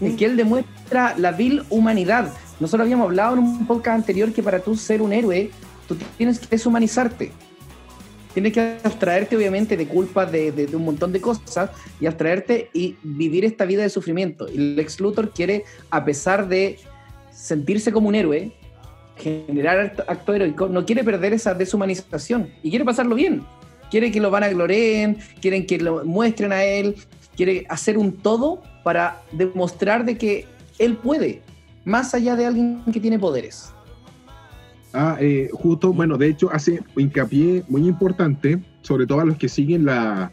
[0.01, 2.33] Es que él demuestra la vil humanidad.
[2.61, 5.51] Nosotros habíamos hablado en un podcast anterior que para tú ser un héroe,
[5.89, 7.33] tú tienes que deshumanizarte.
[8.35, 11.71] Tienes que abstraerte, obviamente, de culpas de, un montón de cosas
[12.01, 14.47] y abstraerte y vivir esta vida de sufrimiento.
[14.49, 16.79] Y Lex Luthor quiere, a pesar de
[17.33, 18.53] sentirse como un héroe,
[19.17, 23.45] generar acto, heroico, no quiere perder esa deshumanización y quiere pasarlo bien.
[23.91, 26.95] Quiere que lo van a gloreen, quieren que lo muestren a él,
[27.35, 30.47] quiere hacer un todo para demostrar de que
[30.79, 31.41] él puede,
[31.85, 33.73] más allá de alguien que tiene poderes.
[34.95, 39.49] Ah, eh, justo, bueno, de hecho hace hincapié muy importante, sobre todo a los que
[39.49, 40.33] siguen la,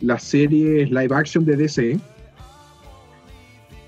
[0.00, 1.98] las series live action de DC.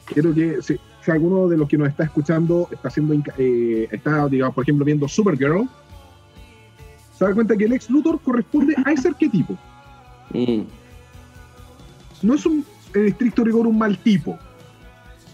[0.06, 4.26] Quiero que si, si alguno de los que nos está escuchando está haciendo, eh, está,
[4.28, 5.68] digamos, por ejemplo, viendo Supergirl,
[7.16, 9.56] se da cuenta que el ex Luthor corresponde a ese arquetipo.
[10.34, 10.64] Mm.
[12.22, 14.38] no es un, en estricto rigor un mal tipo.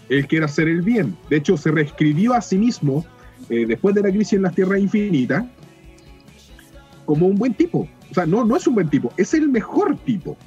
[0.07, 1.17] Él quiere hacer el bien.
[1.29, 3.05] De hecho, se reescribió a sí mismo
[3.49, 5.45] eh, después de la crisis en las Tierras Infinitas
[7.05, 7.87] como un buen tipo.
[8.09, 10.37] O sea, no, no es un buen tipo, es el mejor tipo.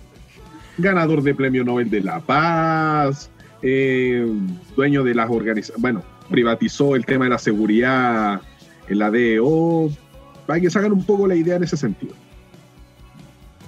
[0.77, 3.31] Ganador de Premio Nobel de la Paz,
[3.63, 4.25] eh,
[4.77, 8.41] dueño de las organizaciones, bueno, privatizó el tema de la seguridad
[8.89, 9.91] en la DEO,
[10.47, 12.15] para que hagan un poco la idea en ese sentido.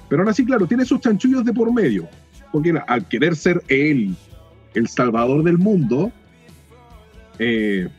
[0.09, 2.07] Pero aún así, claro, tiene sus chanchullos de por medio,
[2.51, 4.15] porque al querer ser él
[4.73, 6.11] el salvador del mundo,
[7.39, 7.89] eh,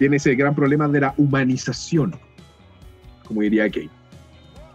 [0.00, 2.18] tiene ese gran problema de la humanización,
[3.26, 3.90] como diría Kate.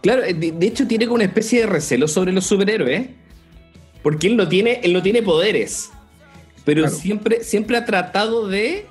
[0.02, 3.08] Claro, de, de hecho tiene como una especie de recelo sobre los superhéroes.
[4.04, 5.90] Porque él no tiene, él no tiene poderes.
[6.64, 6.96] Pero Claro.
[6.96, 8.86] siempre, siempre ha tratado de.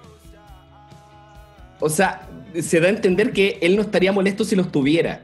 [1.80, 2.28] O sea,
[2.62, 5.22] se da a entender que él no estaría molesto si los tuviera.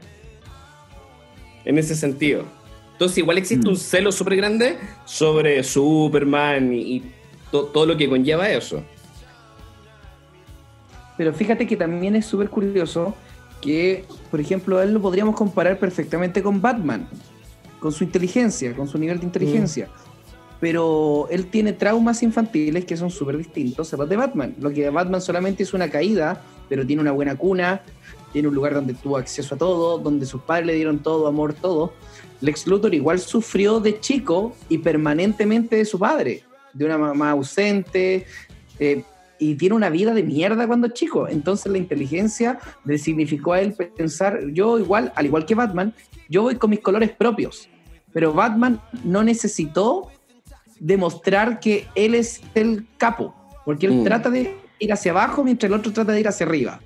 [1.66, 2.44] En ese sentido.
[2.92, 3.70] Entonces, igual existe Mm.
[3.72, 7.02] un celo súper grande sobre Superman y, y
[7.50, 8.82] to- todo lo que conlleva eso.
[11.16, 13.14] Pero fíjate que también es súper curioso
[13.60, 17.08] que, por ejemplo, a él lo podríamos comparar perfectamente con Batman,
[17.80, 19.88] con su inteligencia, con su nivel de inteligencia.
[20.60, 24.54] Pero él tiene traumas infantiles que son súper distintos a los de Batman.
[24.60, 27.82] Lo que Batman solamente es una caída, pero tiene una buena cuna,
[28.32, 31.54] tiene un lugar donde tuvo acceso a todo, donde sus padres le dieron todo, amor,
[31.54, 31.92] todo.
[32.40, 38.26] Lex Luthor igual sufrió de chico y permanentemente de su padre, de una mamá ausente,
[38.78, 39.04] eh,
[39.42, 41.26] y tiene una vida de mierda cuando es chico.
[41.28, 45.92] Entonces la inteligencia le significó a él pensar, yo igual, al igual que Batman,
[46.28, 47.68] yo voy con mis colores propios.
[48.12, 50.10] Pero Batman no necesitó
[50.78, 54.04] demostrar que él es el capo, porque él Mm.
[54.04, 56.80] trata de ir hacia abajo mientras el otro trata de ir hacia arriba.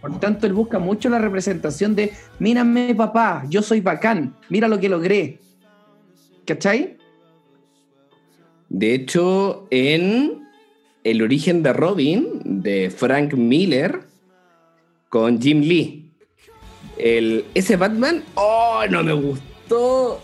[0.00, 4.78] Por tanto, él busca mucho la representación de, mírame papá, yo soy bacán, mira lo
[4.78, 5.40] que logré.
[6.46, 6.96] ¿Cachai?
[8.70, 10.47] De hecho, en
[11.10, 14.00] El origen de Robin, de Frank Miller,
[15.08, 16.10] con Jim Lee,
[16.98, 20.20] el, ese Batman, ¡oh, no me gustó!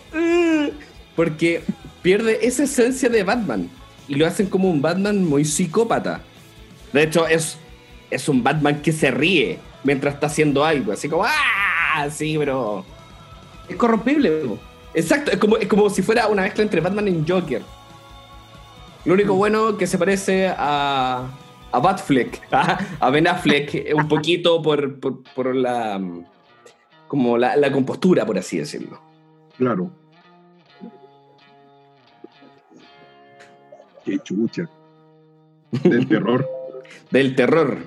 [1.17, 1.63] Porque
[2.03, 3.71] pierde esa esencia de Batman
[4.09, 6.21] y lo hacen como un Batman muy psicópata.
[6.93, 7.57] De hecho, es,
[8.11, 12.11] es un Batman que se ríe mientras está haciendo algo, así como ¡ah!
[12.11, 12.85] Sí, pero.
[13.71, 14.59] Es corrompible.
[14.93, 17.63] Exacto, es como, es como si fuera una mezcla entre Batman y Joker.
[19.05, 21.29] Lo único bueno que se parece a,
[21.71, 22.43] a Batfleck,
[23.01, 26.01] a Ben Affleck, un poquito por, por, por la
[27.09, 29.01] como la, la compostura, por así decirlo.
[29.57, 29.91] Claro.
[34.05, 34.69] Qué chucha.
[35.83, 36.49] Del terror.
[37.11, 37.79] Del terror.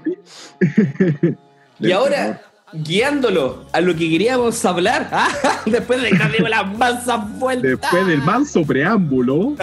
[1.80, 2.86] y ahora, terror.
[2.86, 5.10] guiándolo a lo que queríamos hablar,
[5.66, 7.82] después de que las masas vueltas.
[7.82, 9.56] Después del manso preámbulo,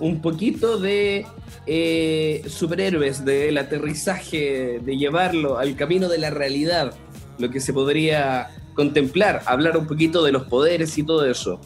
[0.00, 1.26] un poquito de
[1.66, 6.94] eh, superhéroes, del aterrizaje, de llevarlo al camino de la realidad,
[7.38, 11.60] lo que se podría contemplar, hablar un poquito de los poderes y todo eso.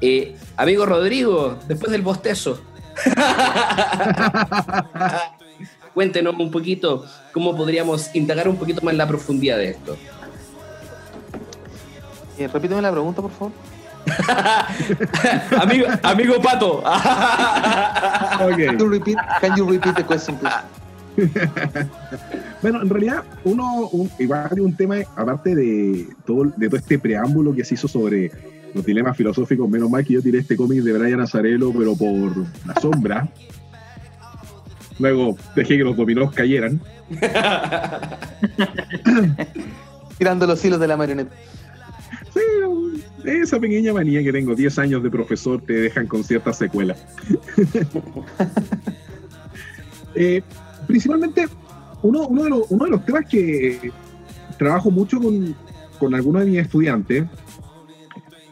[0.00, 2.60] Eh, amigo Rodrigo, después del bostezo,
[5.94, 9.96] cuéntenos un poquito cómo podríamos indagar un poquito más la profundidad de esto.
[12.38, 13.52] Eh, repíteme la pregunta, por favor.
[15.60, 16.82] amigo, amigo Pato.
[16.82, 18.78] Can ok.
[18.78, 20.54] you repeat, can you repeat the question, please?
[22.62, 26.98] Bueno, en realidad, uno, un, igual hay un tema, aparte de todo, de todo este
[26.98, 28.30] preámbulo que se hizo sobre
[28.74, 32.36] los dilemas filosóficos, menos mal que yo tiré este cómic de Brian Azarelo, pero por
[32.66, 33.28] la sombra.
[34.98, 36.80] Luego dejé que los dominós cayeran.
[40.18, 41.34] Tirando los hilos de la marioneta.
[42.34, 42.40] Sí,
[43.24, 47.04] esa pequeña manía que tengo, 10 años de profesor, te dejan con ciertas secuelas.
[50.16, 50.42] Eh,
[50.88, 51.46] principalmente,
[52.02, 53.92] uno, uno, de los, uno de los temas que
[54.58, 55.54] trabajo mucho con,
[56.00, 57.26] con algunos de mis estudiantes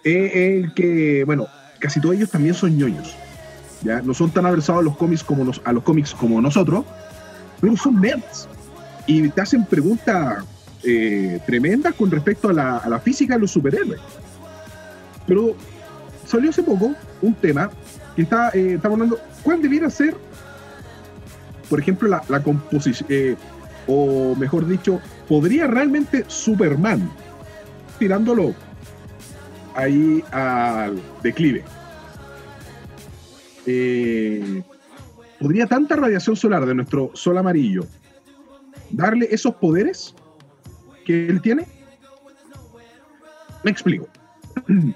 [0.05, 3.15] es el que, bueno, casi todos ellos también son ñoños.
[3.83, 4.01] ¿ya?
[4.03, 6.85] No son tan aversados a los cómics como, nos, a los cómics como nosotros,
[7.61, 8.49] pero son nerds.
[9.07, 10.45] Y te hacen preguntas
[10.85, 14.01] eh, tremendas con respecto a la, a la física de los superhéroes.
[15.27, 15.57] Pero
[16.25, 17.71] salió hace poco un tema
[18.15, 20.15] que está, eh, estamos hablando, ¿cuál debiera ser,
[21.69, 23.37] por ejemplo, la, composición, eh,
[23.87, 27.11] o mejor dicho, podría realmente Superman,
[27.99, 28.55] tirándolo
[29.75, 31.65] ahí al declive,
[35.41, 37.85] ¿podría tanta radiación solar de nuestro sol amarillo
[38.91, 40.15] darle esos poderes
[41.09, 41.67] que él tiene?
[43.65, 44.07] Me explico.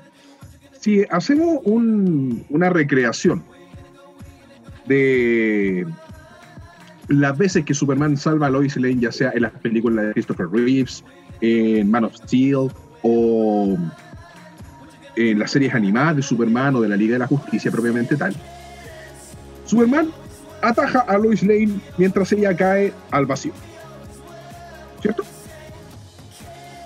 [0.81, 3.45] Si hacemos un- una recreación
[4.87, 5.87] de
[7.07, 10.49] las veces que Superman salva a Lois Lane, ya sea en las películas de Christopher
[10.51, 11.05] Reeves,
[11.41, 12.69] en Man of Steel
[13.03, 13.79] o
[15.15, 18.35] en las series animadas de Superman o de la Liga de la Justicia propiamente tal.
[19.67, 20.11] Superman
[20.63, 23.53] ataja a Lois Lane mientras ella cae al vacío.
[25.01, 25.23] ¿Cierto?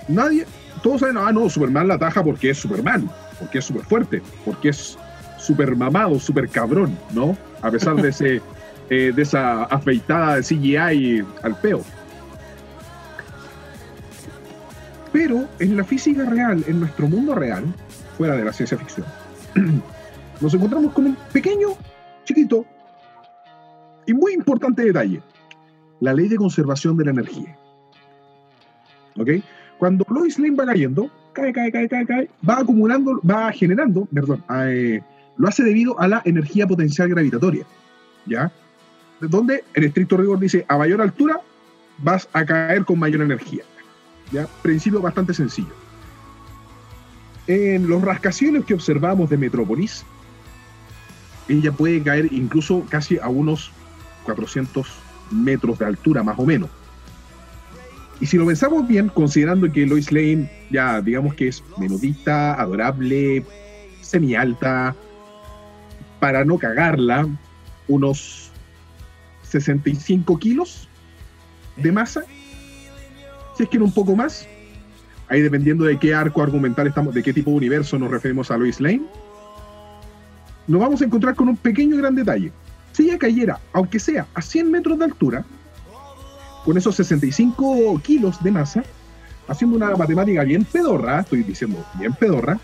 [0.08, 0.46] Nadie,
[0.82, 4.68] todos saben, ah, no, Superman la ataja porque es Superman, porque es súper fuerte, porque
[4.68, 4.98] es
[5.38, 7.36] súper mamado, súper cabrón, ¿no?
[7.62, 8.40] A pesar de, ese,
[8.90, 11.82] eh, de esa afeitada de CGI al peo.
[15.12, 17.64] Pero en la física real, en nuestro mundo real,
[18.16, 19.06] fuera de la ciencia ficción,
[20.40, 21.68] nos encontramos con un pequeño,
[22.24, 22.66] chiquito
[24.06, 25.22] y muy importante detalle.
[26.00, 27.58] La ley de conservación de la energía.
[29.18, 29.30] ¿Ok?
[29.78, 34.42] Cuando Lois Lane va cayendo, cae, cae, cae, cae, cae, va acumulando, va generando, perdón,
[34.66, 35.02] eh,
[35.36, 37.64] lo hace debido a la energía potencial gravitatoria.
[38.24, 38.50] ¿Ya?
[39.20, 41.40] Donde en estricto rigor dice, a mayor altura
[41.98, 43.64] vas a caer con mayor energía.
[44.32, 44.46] ¿Ya?
[44.62, 45.74] Principio bastante sencillo.
[47.46, 50.04] En los rascacielos que observamos de Metrópolis,
[51.48, 53.70] ella puede caer incluso casi a unos
[54.24, 54.86] 400
[55.30, 56.70] metros de altura, más o menos.
[58.20, 63.44] Y si lo pensamos bien, considerando que Lois Lane ya digamos que es menudita, adorable,
[64.00, 64.94] semi-alta,
[66.20, 67.28] para no cagarla,
[67.88, 68.50] unos
[69.42, 70.88] 65 kilos
[71.76, 72.24] de masa,
[73.56, 74.46] si es que no un poco más,
[75.28, 78.56] ahí dependiendo de qué arco argumental estamos, de qué tipo de universo nos referimos a
[78.56, 79.02] Lois Lane,
[80.66, 82.50] nos vamos a encontrar con un pequeño gran detalle.
[82.92, 85.44] Si ella cayera, aunque sea a 100 metros de altura,
[86.66, 88.82] con esos 65 kilos de masa,
[89.46, 92.58] haciendo una matemática bien pedorra, estoy diciendo bien pedorra,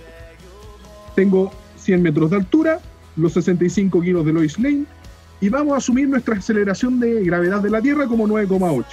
[1.14, 2.80] tengo 100 metros de altura,
[3.14, 4.86] los 65 kilos de Lois Lane,
[5.40, 8.84] y vamos a asumir nuestra aceleración de gravedad de la Tierra como 9,8.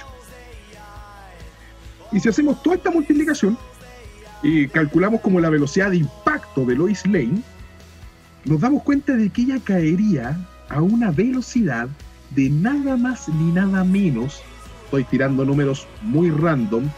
[2.12, 3.58] Y si hacemos toda esta multiplicación
[4.44, 7.42] y calculamos como la velocidad de impacto de Lois Lane,
[8.44, 11.88] nos damos cuenta de que ella caería a una velocidad
[12.30, 14.40] de nada más ni nada menos,
[14.90, 16.90] estoy tirando números muy random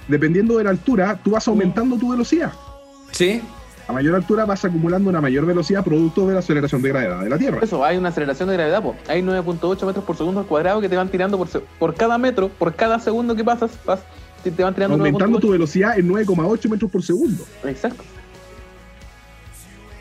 [0.07, 2.53] Dependiendo de la altura, tú vas aumentando tu velocidad.
[3.11, 3.43] Sí.
[3.89, 7.31] A mayor altura vas acumulando una mayor velocidad producto de la aceleración de gravedad de
[7.31, 7.61] la Tierra.
[7.63, 8.95] Eso, hay una aceleración de gravedad, po.
[9.09, 11.39] hay 9.8 metros por segundo al cuadrado que te van tirando
[11.79, 14.01] por, cada metro, por cada segundo que pasas, vas,
[14.45, 15.41] te te van tirando Aumentando 9.8.
[15.41, 17.45] tu velocidad en 9,8 metros por segundo.
[17.65, 18.05] Exacto.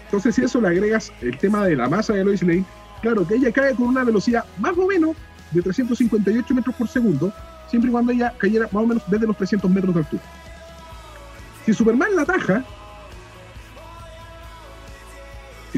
[0.03, 2.65] Entonces, si eso le agregas el tema de la masa de Lois Lane,
[3.01, 5.15] claro que ella cae con una velocidad más o menos
[5.51, 7.31] de 358 metros por segundo,
[7.69, 10.23] siempre y cuando ella cayera más o menos desde los 300 metros de altura.
[11.65, 12.65] Si Superman la ataja,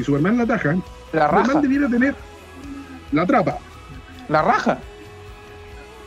[0.00, 0.76] si Superman la ataja,
[1.12, 1.42] La raja.
[1.44, 2.14] Superman debiera tener
[3.12, 3.58] la trapa.
[4.28, 4.78] La raja.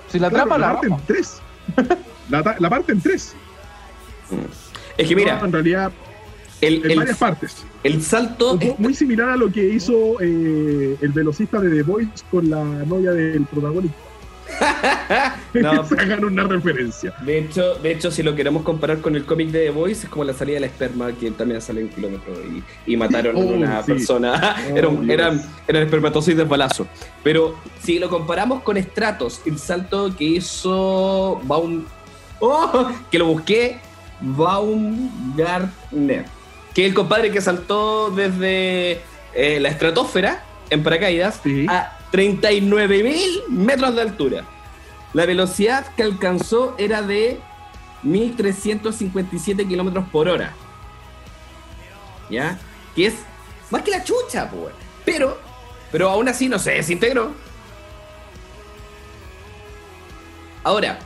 [0.10, 1.02] Si la Claro, atrapa, la, parte raja.
[1.02, 1.42] en tres.
[2.30, 3.36] La, la parte en tres.
[4.98, 5.92] Es que mira, No, en realidad,
[6.62, 7.64] el, en el- varias partes.
[7.84, 8.58] el salto.
[8.62, 12.64] es- Muy similar a lo que hizo eh, el velocista de The Voice con la
[12.64, 13.98] novia del protagonista.
[15.54, 17.14] No, Sacan una referencia.
[17.22, 20.10] de hecho, de hecho, si lo queremos comparar con el cómic de The Voice, es
[20.10, 22.38] como la salida del esperma, que también sale en kilómetros
[22.86, 23.92] y, y mataron Oh, a una sí.
[23.92, 24.56] persona.
[24.58, 25.14] Oh, Era un- Dios.
[25.14, 26.88] eran, eran espermatozoides balazo.
[27.24, 31.86] Pero si lo comparamos con Stratos, el salto que hizo Baum.
[32.40, 32.90] ¡Oh!
[33.12, 33.78] Que lo busqué.
[34.22, 36.26] Baumgartner.
[36.74, 39.02] Que es el compadre que saltó desde
[39.36, 41.66] eh, la estratosfera en paracaídas Sí.
[41.70, 44.46] a 39.000 metros de altura.
[45.14, 47.40] La velocidad que alcanzó era de
[48.04, 50.54] 1.357 kilómetros por hora.
[52.30, 52.60] ¿Ya?
[52.96, 53.16] Que es
[53.72, 54.74] más que la chucha, pues.
[55.04, 55.40] Pero,
[55.92, 57.32] pero aún así no se desintegró.
[60.64, 61.00] Ahora,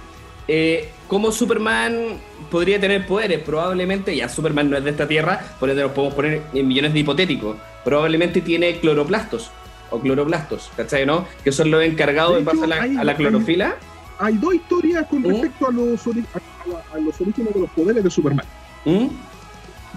[0.48, 2.20] eh, ¿cómo Superman
[2.52, 3.42] podría tener poderes?
[3.44, 6.94] Probablemente, ya Superman no es de esta tierra, por ende nos podemos poner en millones
[6.94, 7.58] de hipotéticos.
[7.84, 9.52] Probablemente tiene cloroplastos
[9.92, 11.06] o cloroplastos, ¿cachai?
[11.06, 11.26] ¿No?
[11.44, 13.76] Que son los encargados De de, pasar hay- a la clorofila.
[14.20, 15.28] Hay dos historias con ¿Mm?
[15.28, 18.46] respecto a los, a, a- los orígenes de los poderes de Superman.
[18.86, 19.08] ¿Mm?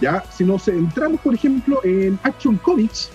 [0.00, 3.10] Ya, si nos centramos, por ejemplo, en Action Comics.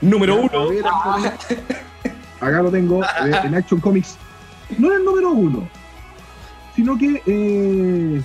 [0.00, 0.60] Número uno.
[0.62, 0.84] a ver,
[2.40, 4.16] acá lo tengo, eh, en Action Comics.
[4.78, 5.68] No era el número uno,
[6.74, 8.20] sino que eh,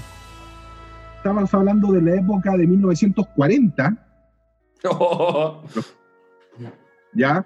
[1.17, 3.95] estamos hablando de la época de 1940.
[7.13, 7.45] ya.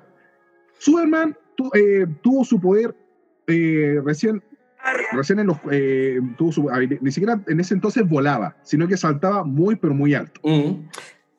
[0.78, 2.96] Superman tu- eh, tuvo su poder
[3.48, 4.44] eh, recién,
[5.14, 8.98] recién en los, eh, tuvo su habili- ni siquiera en ese entonces volaba, sino que
[8.98, 10.42] saltaba muy pero muy alto.
[10.44, 10.88] Mm.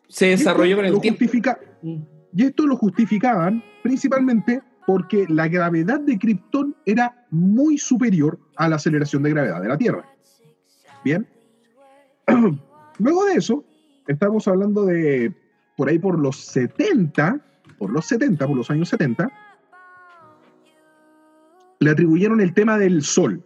[0.09, 1.19] Se desarrolló con lo el tiempo.
[1.19, 1.97] justifica- Mm.
[2.35, 8.77] y esto lo justificaban principalmente porque la gravedad de Krypton era muy superior a la
[8.77, 10.09] aceleración de gravedad de la Tierra.
[11.05, 11.27] Bien.
[12.99, 13.65] Luego de eso,
[14.07, 15.35] estamos hablando de
[15.77, 17.39] por ahí por los 70,
[17.79, 19.31] por los 70, por los años 70,
[21.81, 23.43] le atribuyeron el tema del Sol.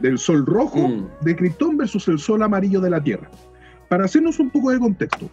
[0.00, 1.06] Del Sol rojo Mm.
[1.22, 3.30] de Krypton versus el Sol amarillo de la Tierra.
[3.88, 5.28] Para hacernos un poco de contexto,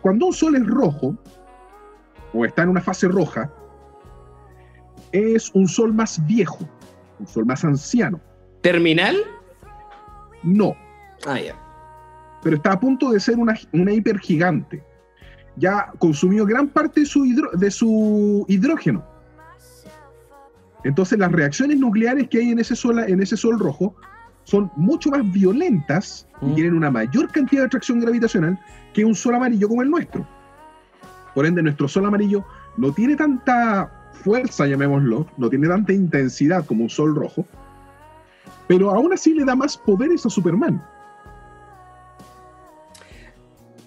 [0.00, 1.16] cuando un Sol es rojo,
[2.32, 3.50] o está en una fase roja,
[5.12, 6.58] es un Sol más viejo,
[7.20, 8.20] un Sol más anciano.
[8.60, 9.16] ¿Terminal?
[10.42, 10.74] No,
[11.26, 11.54] Ah, ya.
[12.44, 14.82] Pero está a punto de ser una, una hipergigante.
[15.56, 19.04] Ya consumió gran parte de su, hidro- de su hidrógeno.
[20.84, 23.94] Entonces las reacciones nucleares que hay en ese sol, en ese sol rojo
[24.44, 26.54] son mucho más violentas y Mm.
[26.54, 28.58] tienen una mayor cantidad de atracción gravitacional
[28.92, 30.26] que un sol amarillo como el nuestro.
[31.34, 32.44] Por ende, nuestro sol amarillo
[32.76, 37.46] no tiene tanta fuerza, llamémoslo, no tiene tanta intensidad como un sol rojo,
[38.68, 40.82] pero aún así le da más poderes a Superman.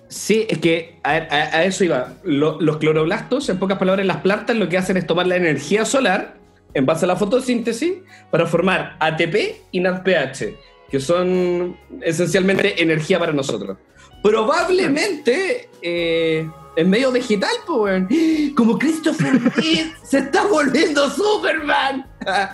[0.10, 2.14] Sí, es que a, eso iba.
[2.24, 6.38] Los cloroblastos, en pocas palabras, las plantas lo que hacen es tomar la energía solar
[6.74, 7.94] en base a la fotosíntesis
[8.30, 9.36] para formar ATP
[9.72, 10.44] y NADPH,
[10.90, 13.78] que son esencialmente energía para nosotros.
[14.24, 18.04] Probablemente eh, en medio digital, pues,
[18.56, 22.06] como Christopher Reeve se está volviendo Superman.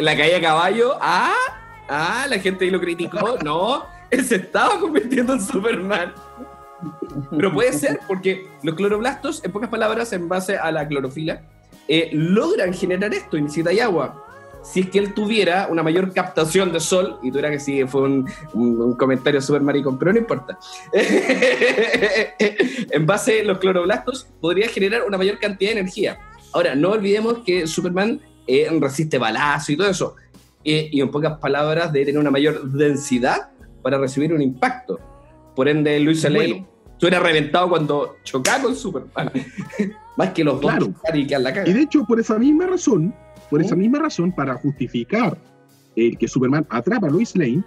[0.00, 1.34] la caída a caballo, ah,
[1.88, 6.12] ah, la gente ahí lo criticó, no él se estaba convirtiendo en Superman.
[7.30, 11.42] Pero puede ser, porque los cloroblastos, en pocas palabras, en base a la clorofila,
[11.88, 14.24] eh, logran generar esto y necesita agua.
[14.62, 17.84] Si es que él tuviera una mayor captación de sol, y tú eras que sí,
[17.86, 20.58] fue un, un, un comentario súper maricón, pero no importa.
[22.38, 26.18] en base a los cloroblastos, podría generar una mayor cantidad de energía.
[26.52, 30.16] Ahora, no olvidemos que Superman eh, resiste balazo y todo eso.
[30.64, 33.51] Eh, y en pocas palabras, debe tener una mayor densidad
[33.82, 34.98] para recibir un impacto.
[35.54, 36.66] Por ende, Luis Lane Bueno.
[36.92, 39.30] estuviera reventado cuando chocaba con Superman.
[40.16, 40.92] Más que los dos Claro.
[41.14, 41.68] y quedar la caga.
[41.68, 43.14] Y de hecho, por esa misma razón,
[43.50, 43.78] por esa ¿Mm?
[43.78, 45.36] misma razón, para justificar
[45.96, 47.62] el que Superman atrapa a Lois Lane,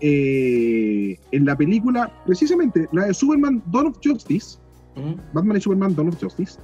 [0.00, 4.58] eh, en la película, precisamente la de Superman Dawn of Justice,
[4.96, 5.16] Ujú.
[5.32, 6.58] Batman y Superman Dawn of Justice,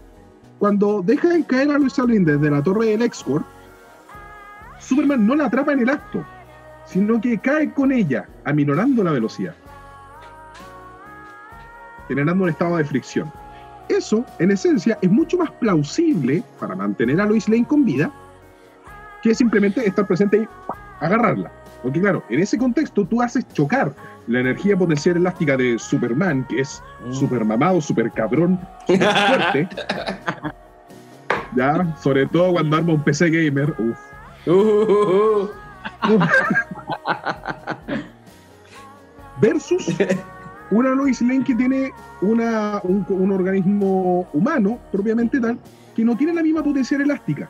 [0.58, 3.46] cuando dejan caer a Lois Lane desde la torre del X-Corp,
[4.80, 6.24] Superman no la atrapa en el acto,
[6.88, 9.54] sino que cae con ella, aminorando la velocidad,
[12.08, 13.30] generando un estado de fricción.
[13.88, 18.10] Eso, en esencia, es mucho más plausible para mantener a Lois Lane con vida
[19.22, 20.48] que simplemente estar presente y
[21.00, 21.50] agarrarla.
[21.82, 23.92] Porque claro, en ese contexto tú haces chocar
[24.26, 29.68] la energía potencial elástica de Superman, que es super mamado, super cabrón, super fuerte.
[31.56, 33.74] ya, sobre todo cuando arma un PC gamer.
[33.78, 33.98] Uf.
[34.46, 34.52] Uh,
[36.12, 36.28] uh, uh.
[39.40, 39.86] Versus
[40.70, 45.58] una Lois Lane que tiene una, un, un organismo humano, propiamente tal,
[45.94, 47.48] que no tiene la misma potencial elástica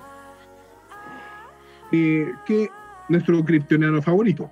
[1.92, 2.68] eh, que
[3.08, 4.50] nuestro kryptoniano favorito.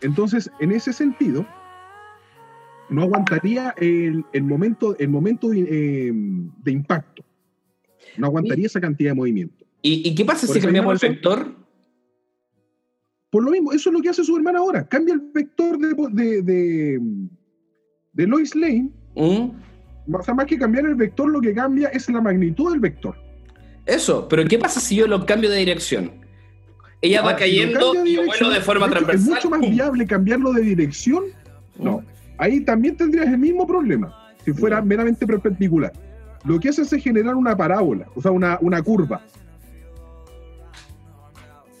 [0.00, 1.46] Entonces, en ese sentido,
[2.88, 7.24] no aguantaría el, el momento, el momento de, eh, de impacto.
[8.16, 9.64] No aguantaría esa cantidad de movimiento.
[9.80, 11.61] ¿Y, y qué pasa Por si cambiamos el vector?
[13.32, 14.86] Por lo mismo, eso es lo que hace Superman ahora.
[14.86, 17.00] Cambia el vector de, de, de,
[18.12, 19.50] de Lois Lane ¿Mm?
[20.12, 23.16] O sea, más que cambiar el vector, lo que cambia es la magnitud del vector.
[23.86, 26.12] Eso, pero ¿qué pasa si yo lo cambio de dirección?
[27.00, 29.28] Ella va si lo cayendo de y yo vuelo de forma hecho, transversal.
[29.28, 31.24] Es mucho más viable cambiarlo de dirección.
[31.78, 32.04] No.
[32.36, 34.14] Ahí también tendrías el mismo problema,
[34.44, 35.92] si fuera meramente perpendicular.
[36.44, 39.24] Lo que hace es generar una parábola, o sea, una, una curva.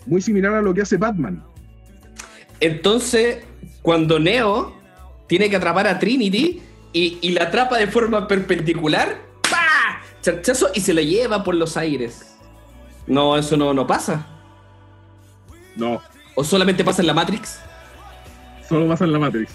[0.06, 1.42] Muy similar a lo que hace Batman.
[2.60, 3.44] Entonces,
[3.82, 4.74] cuando Neo
[5.26, 9.16] tiene que atrapar a Trinity y, y la atrapa de forma perpendicular,
[9.50, 10.00] ¡pa!
[10.20, 12.36] Charchazo y se la lleva por los aires.
[13.06, 14.26] No, eso no, no pasa.
[15.76, 16.00] No,
[16.34, 17.58] ¿O solamente pasa en la Matrix?
[18.68, 19.52] solo pasa en la Matrix.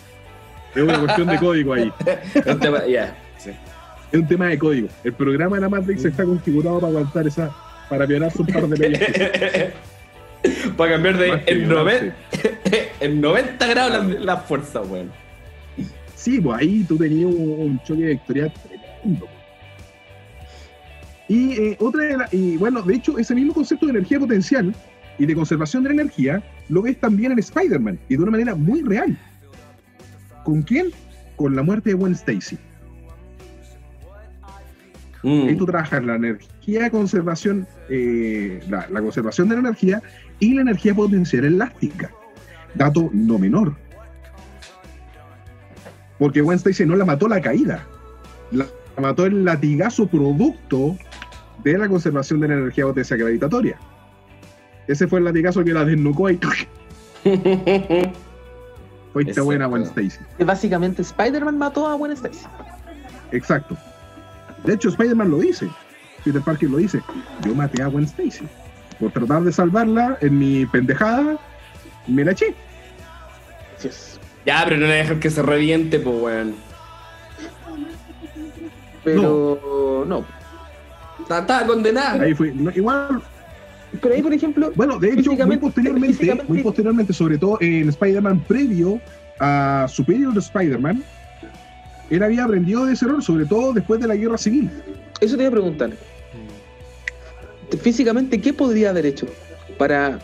[0.75, 1.91] Es una cuestión de código ahí.
[2.45, 3.49] Un tema- Ya, sí.
[4.11, 4.87] Es un tema de código.
[5.03, 7.49] El programa de la Matrix está configurado para aguantar esa,
[7.89, 9.73] para violarse un par de leyes.
[10.75, 12.13] Para cambiar de en, noven-
[12.99, 15.11] en 90 grados la, la fuerza, weón.
[16.15, 19.27] Sí, pues ahí tú tenías un, choque vectorial tremendo.
[21.27, 24.73] Y eh, otra de la- y bueno, de hecho, ese mismo concepto de energía potencial
[25.19, 28.55] y de conservación de la energía lo ves también en Spider-Man y de una manera
[28.55, 29.17] muy real.
[30.43, 30.87] ¿Con quién?
[31.35, 32.57] Con la muerte de Gwen Stacy.
[35.23, 35.47] Mm.
[35.47, 40.01] Ahí tú trabajas la energía de conservación, eh, la, la conservación de la energía
[40.39, 42.11] y la energía potencial elástica.
[42.75, 43.75] Dato no menor.
[46.19, 47.85] Porque Gwen Stacy no la mató la caída,
[48.51, 48.65] la
[48.99, 50.97] mató el latigazo producto
[51.63, 53.77] de la conservación de la energía potencial gravitatoria.
[54.87, 56.39] Ese fue el latigazo que la desnucó y
[59.13, 60.19] fue esta buena Gwen Stacy.
[60.37, 62.45] Que Básicamente Spider-Man mató a Gwen Stacy.
[63.31, 63.75] Exacto.
[64.63, 65.67] De hecho, Spider-Man lo dice.
[66.23, 67.01] Peter Parker lo dice.
[67.43, 68.45] Yo maté a Gwen Stacy.
[68.99, 71.37] Por tratar de salvarla en mi pendejada,
[72.07, 72.53] me la eché.
[74.45, 76.55] Ya, pero no le dejan que se reviente, pues, weón.
[79.03, 80.25] Pero no.
[81.21, 82.23] Está, está condenada.
[82.23, 82.51] Ahí fue.
[82.53, 83.21] no, igual,
[84.01, 88.39] Pero ahí, por ejemplo, bueno, de hecho, muy posteriormente, muy posteriormente, sobre todo en Spider-Man
[88.47, 88.99] previo
[89.39, 91.03] a Superior Spider-Man,
[92.09, 94.71] él había aprendido de ese error, sobre todo después de la guerra civil.
[95.19, 95.91] eso te iba a preguntar.
[97.75, 99.27] Físicamente, ¿qué podría haber hecho
[99.77, 100.19] para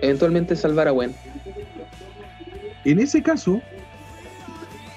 [0.00, 1.14] eventualmente salvar a Gwen?
[2.84, 3.62] En ese caso,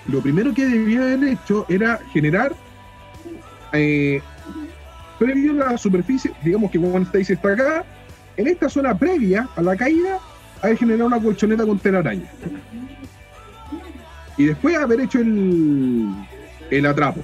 [0.07, 2.53] lo primero que debía haber hecho era generar,
[3.73, 4.21] eh,
[5.19, 7.85] previo a la superficie, digamos que Gwen Stacy está acá,
[8.37, 10.19] en esta zona previa a la caída,
[10.61, 12.29] hay generar una colchoneta con telaraña.
[14.37, 16.09] Y después haber hecho el,
[16.69, 17.23] el atrapo.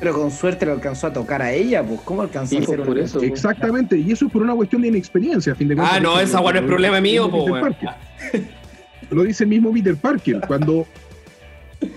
[0.00, 2.76] Pero con suerte le alcanzó a tocar a ella, pues ¿cómo alcanzó Sí, a hacer
[2.76, 3.20] pues, un- por eso.
[3.22, 5.96] Exactamente, y eso es por una cuestión de inexperiencia, a fin de cuentas.
[5.96, 7.30] Ah, no, esa weón es problema mío.
[7.48, 7.90] Parker.
[9.10, 10.86] Lo dice el mismo Peter Parker, cuando,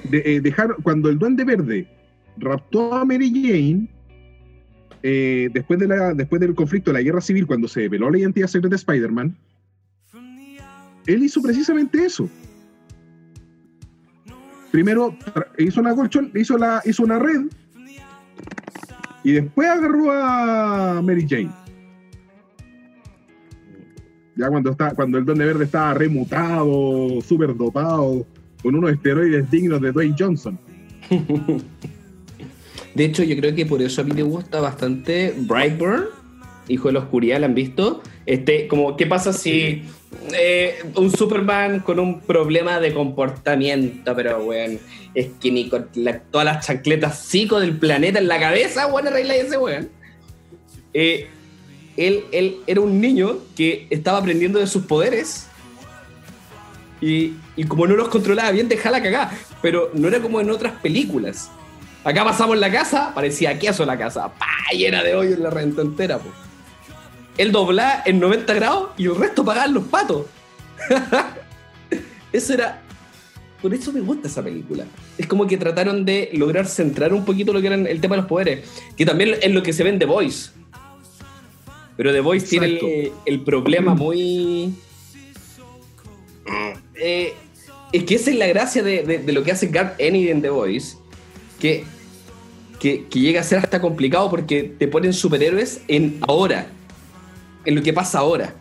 [0.10, 1.88] de- eh, dejar, cuando el Duende Verde
[2.38, 3.88] raptó a Mary Jane,
[5.04, 8.20] eh, después, de la, después del conflicto de la guerra civil, cuando se reveló la
[8.20, 9.36] identidad secreta de Spider-Man,
[11.08, 12.30] él hizo precisamente eso.
[14.72, 15.16] Primero
[15.58, 17.44] hizo una colchón, hizo, la, hizo una red
[19.24, 21.52] y después agarró a Mary Jane.
[24.36, 28.26] Ya cuando está, cuando el Duende Verde estaba remutado, súper dopado,
[28.62, 30.60] con unos esteroides dignos de Dwayne Johnson.
[32.94, 36.06] De hecho, yo creo que por eso a mí me gusta bastante Brightburn,
[36.68, 38.02] Hijo de la Oscuridad, ¿la han visto?
[38.26, 39.84] Este, como, ¿qué pasa si
[40.34, 44.80] eh, un Superman con un problema de comportamiento, pero, weón,
[45.14, 49.08] es que ni con la- todas las chancletas psico del planeta en la cabeza, weón,
[49.08, 49.90] arregla ese weón?
[50.94, 51.28] Eh,
[51.98, 55.48] él, él era un niño que estaba aprendiendo de sus poderes
[57.02, 59.32] y, y como no los controlaba bien, dejaba la cagada.
[59.62, 61.50] Pero no era como en otras películas.
[62.04, 65.82] Acá pasamos la casa, parecía queso la casa, pa, llena de hoyos en la renta
[65.82, 66.30] entera, po.
[67.38, 70.26] Él doblaba en 90 grados y el resto pagaban los patos.
[72.34, 72.82] eso era.
[73.62, 74.86] Por eso me gusta esa película.
[75.18, 78.22] Es como que trataron de lograr centrar un poquito lo que era el tema de
[78.22, 78.68] los poderes.
[78.96, 80.52] Que también es lo que se ve en The Voice.
[81.96, 84.74] Pero The Voice tiene el, el problema muy.
[86.96, 87.34] Eh,
[87.92, 90.42] es que esa es la gracia de, de- de lo que hace Garth Ennis en
[90.42, 90.98] The Voice.
[91.60, 91.84] Que,
[92.80, 96.68] que, que llega a ser hasta complicado porque te ponen superhéroes en ahora.
[97.68, 98.54] En lo que pasa ahora.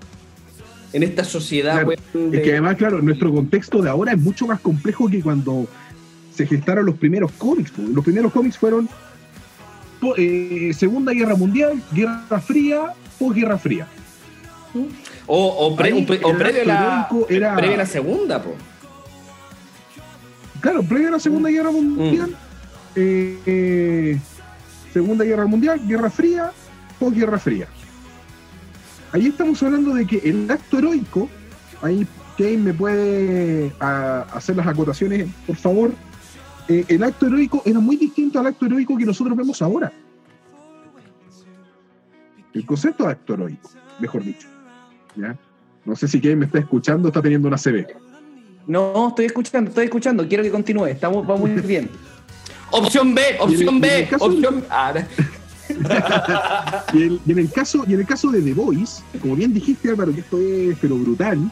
[0.92, 1.90] En esta sociedad, Claro,
[2.30, 5.68] de- Es que además, claro, nuestro contexto de ahora es mucho más complejo que cuando
[6.34, 7.72] se gestaron los primeros cómics.
[7.78, 8.88] Los primeros cómics fueron
[10.16, 13.86] eh, Segunda Guerra Mundial, Guerra Fría, posguerra fría.
[15.28, 18.54] O, o, pre- Ahí un pre- o previo, la, era- previo a la segunda, po.
[20.60, 22.34] Claro, previo a la Segunda Guerra Mundial,
[22.96, 24.18] eh, eh,
[24.92, 26.50] Segunda Guerra Mundial, Guerra Fría,
[26.98, 27.68] posguerra fría.
[29.16, 31.26] Ahí estamos hablando de que el acto heroico,
[31.80, 32.06] ahí
[32.36, 35.90] Kane me puede a- hacer las acotaciones, por favor.
[36.68, 39.90] Eh, el acto heroico era muy distinto al acto heroico que nosotros vemos ahora.
[42.52, 44.48] El concepto de acto heroico, mejor dicho.
[45.14, 45.34] ¿ya?
[45.86, 47.86] No sé si Kane me está escuchando, está teniendo una CB.
[48.66, 51.88] No, estoy escuchando, estoy escuchando, quiero que continúe, estamos, va muy bien.
[52.70, 54.92] Opción B, opción B, opción ah,
[56.92, 59.52] Y, el- y en el caso, y en el caso de The Voice, como bien
[59.52, 61.50] dijiste Álvaro, que esto es pero brutal,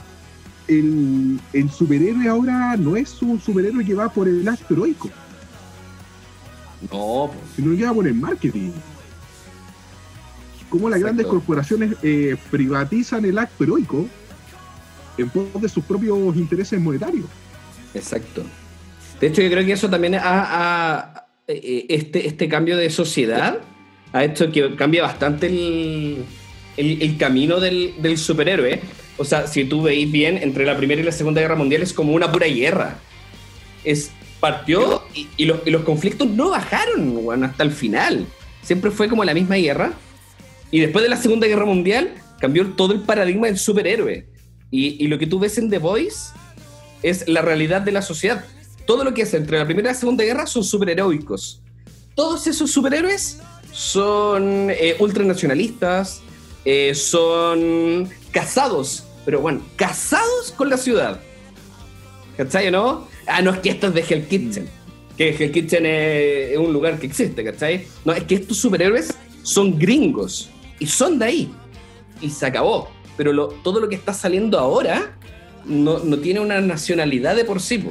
[0.68, 5.10] el, el superhéroe ahora no es un superhéroe que va por el acto heroico,
[6.82, 7.34] No, po.
[7.56, 8.70] sino que va por el marketing.
[10.70, 14.06] Cómo las grandes corporaciones eh, privatizan el acto heroico
[15.18, 17.26] en pos de sus propios intereses monetarios.
[17.94, 18.42] Exacto.
[19.20, 23.60] De hecho, yo creo que eso también ha, ha- eh, este, este cambio de sociedad
[24.14, 26.24] ha hecho que cambie bastante el,
[26.76, 28.80] el- el camino del, del superhéroe.
[29.18, 31.92] O sea, si tú veis bien, entre la Primera y la Segunda Guerra Mundial es
[31.92, 32.98] como una pura guerra.
[33.84, 34.10] Es,
[34.40, 38.26] partió y, y los, y los conflictos no bajaron weón, hasta el final.
[38.62, 39.92] Siempre fue como la misma guerra.
[40.70, 44.26] Y después de la Segunda Guerra Mundial cambió todo el paradigma del superhéroe.
[44.70, 46.32] Y, y lo que tú ves en The Voice
[47.02, 48.44] es la realidad de la sociedad.
[48.86, 51.62] Todo lo que es entre la Primera y la Segunda Guerra son superheroicos.
[52.14, 53.40] Todos esos superhéroes
[53.74, 56.22] son eh, ultranacionalistas,
[56.64, 61.20] eh, son casados, pero bueno, casados con la ciudad.
[62.36, 63.08] ¿Cachai no?
[63.26, 64.68] Ah, no es que esto es de Hell Kitchen.
[65.16, 67.86] Que Hell Kitchen es, un lugar que existe, ¿cachai?
[68.04, 69.12] No, es que estos superhéroes
[69.42, 71.54] son gringos y son de ahí.
[72.20, 72.88] Y se acabó.
[73.16, 75.16] Pero todo lo que está saliendo ahora
[75.64, 77.84] no, no tiene una nacionalidad de por sí.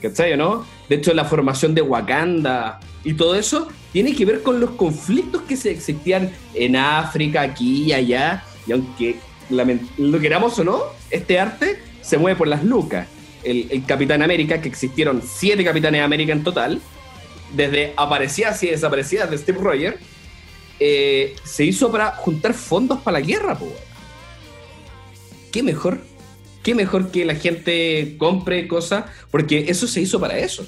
[0.00, 0.66] ¿cachai no?
[0.92, 5.40] De hecho, la formación de Wakanda y todo eso tiene que ver con los conflictos
[5.40, 8.44] que se existían en África, aquí y allá.
[8.66, 9.16] Y aunque
[9.48, 13.08] lo queramos o no, este arte se mueve por las lucas.
[13.42, 16.78] El, Capitán América, que existieron siete Capitanes América en total,
[17.54, 19.96] desde aparecidas y desaparecidas de Steve Rogers,
[20.78, 23.72] eh, se hizo para juntar fondos para la guerra, weón.
[25.50, 26.02] ¿Qué mejor?
[26.62, 29.06] ¿Qué mejor que la gente compre cosas?
[29.30, 30.66] Porque eso se hizo para eso.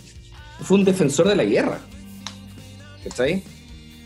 [0.62, 1.78] Fue un defensor de la guerra.
[3.02, 3.42] ¿Cachai?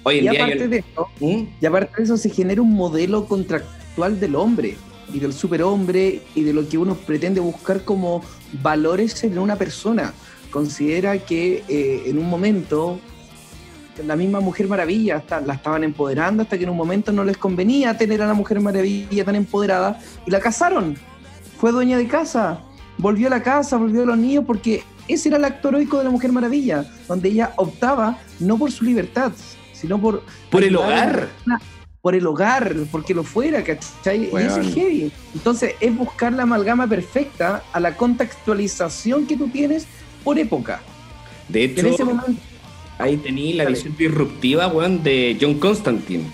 [0.03, 0.45] Hoy en Y día.
[0.45, 1.43] aparte yo- de eso, ¿Mm?
[1.61, 4.77] y aparte de eso se genera un modelo contractual del hombre
[5.13, 8.23] y del superhombre y de lo que uno pretende buscar como
[8.63, 10.13] valores en una persona.
[10.51, 12.99] Considera que eh, en un momento
[14.07, 17.37] la misma Mujer Maravilla hasta, la estaban empoderando hasta que en un momento no les
[17.37, 20.97] convenía tener a la Mujer Maravilla tan empoderada y la casaron.
[21.59, 22.61] Fue dueña de casa,
[22.97, 26.05] volvió a la casa, volvió a los niños porque ese era el acto heroico de
[26.05, 29.33] la Mujer Maravilla, donde ella optaba no por su libertad,
[29.73, 30.23] sino por...
[30.51, 31.29] Por el hogar.
[31.29, 31.61] persona,
[32.01, 34.31] Por el hogar, porque lo fuera, ¿cachai?
[34.33, 35.13] Y eso es heavy.
[35.35, 39.87] Entonces es buscar la amalgama perfecta a la contextualización que tú tienes
[40.25, 40.81] por época.
[41.49, 42.41] De Que en ese hecho, momento
[42.99, 46.25] ahí tení la visión disruptiva, weón, de John Constantine.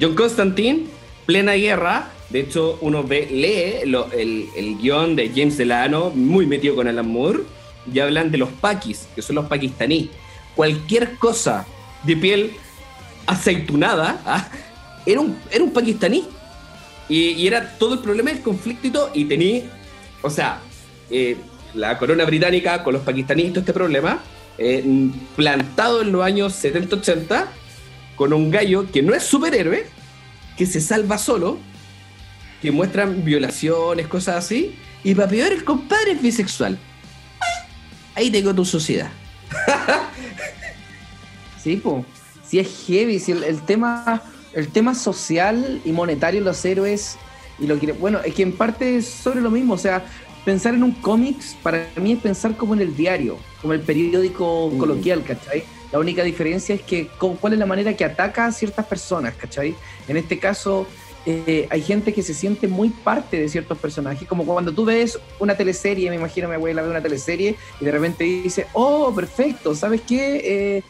[0.00, 0.86] John Constantine,
[1.26, 2.10] plena guerra.
[2.30, 6.86] De hecho, uno ve, lee lo- el, el guion de James Delano, muy metido con
[6.86, 7.40] Alan Moore,
[7.92, 10.08] y hablan de los paquis, que son los pakistaníes.
[10.54, 11.66] Cualquier cosa
[12.02, 12.52] de piel
[13.26, 14.48] aceitunada ah,
[15.06, 16.24] era, un, era un pakistaní.
[17.08, 19.10] Y, y era todo el problema del conflicto y todo.
[19.14, 19.62] Y tenía,
[20.22, 20.60] o sea,
[21.10, 21.36] eh,
[21.74, 24.20] la corona británica con los pakistaníes y todo este problema,
[24.58, 24.84] eh,
[25.36, 27.46] plantado en los años 70-80,
[28.16, 29.86] con un gallo que no es superhéroe,
[30.56, 31.58] que se salva solo,
[32.60, 36.78] que muestran violaciones, cosas así, y para peor el compadre es bisexual.
[38.20, 39.10] Ahí tengo tu sociedad.
[41.62, 42.06] Sí, po.
[42.46, 44.22] Sí es heavy, sí, el, el tema,
[44.54, 47.18] el tema social y monetario de los héroes
[47.58, 50.02] y lo que bueno, es que en parte es sobre lo mismo, o sea,
[50.46, 54.70] pensar en un cómics para mí es pensar como en el diario, como el periódico
[54.72, 54.78] Mm.
[54.78, 55.64] coloquial, ¿cachai?
[55.92, 59.74] La única diferencia es que cuál es la manera que ataca a ciertas personas, ¿cachai?
[60.08, 60.86] En este caso,
[61.26, 65.18] eh, hay gente que se siente muy parte de ciertos personajes, como cuando tú ves
[65.38, 69.74] una teleserie, me imagino mi abuela ve una teleserie y de repente dice, oh, perfecto,
[69.74, 70.76] ¿sabes qué?
[70.76, 70.82] Eh,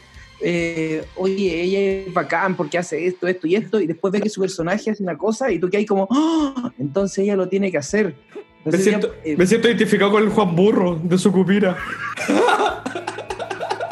[0.43, 4.29] eh, oye, ella es bacán porque hace esto, esto y esto, y después ve que
[4.29, 6.71] su personaje hace una cosa y tú que hay como, ¡Ah!
[6.79, 8.15] entonces ella lo tiene que hacer.
[8.63, 11.77] Entonces ella, eh, siento identificado con el Juan Burro de su cupira.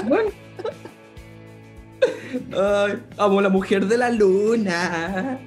[0.07, 0.29] bueno,
[2.55, 5.39] Ay, amo a la mujer de la luna.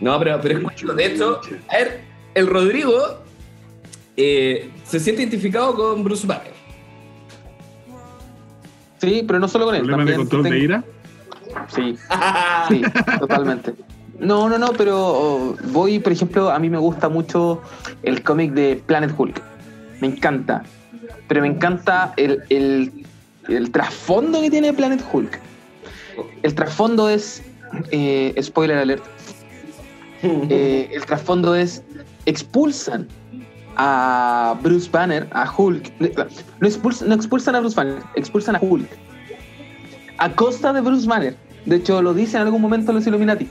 [0.00, 2.00] No, pero, pero escucho, de hecho, a ver,
[2.34, 3.22] el Rodrigo
[4.16, 6.52] eh, se siente identificado con Bruce Banner.
[8.98, 9.82] Sí, pero no solo con él.
[9.82, 10.84] ¿Problema de también control de tengo- ira?
[11.68, 11.96] Sí,
[12.68, 12.82] sí,
[13.18, 13.74] totalmente.
[14.18, 17.60] No, no, no, pero oh, voy, por ejemplo, a mí me gusta mucho
[18.02, 19.42] el cómic de Planet Hulk.
[20.00, 20.62] Me encanta.
[21.28, 22.92] Pero me encanta el, el,
[23.48, 25.40] el trasfondo que tiene Planet Hulk.
[26.42, 27.42] El trasfondo es.
[27.90, 29.02] Eh, spoiler alert.
[30.24, 31.82] Eh, el trasfondo es.
[32.26, 33.08] Expulsan
[33.76, 35.92] a Bruce Banner, a Hulk.
[35.98, 38.88] No expulsan, no expulsan a Bruce Banner, expulsan a Hulk.
[40.18, 41.36] A costa de Bruce Banner.
[41.66, 43.48] De hecho, lo dicen en algún momento los Illuminati.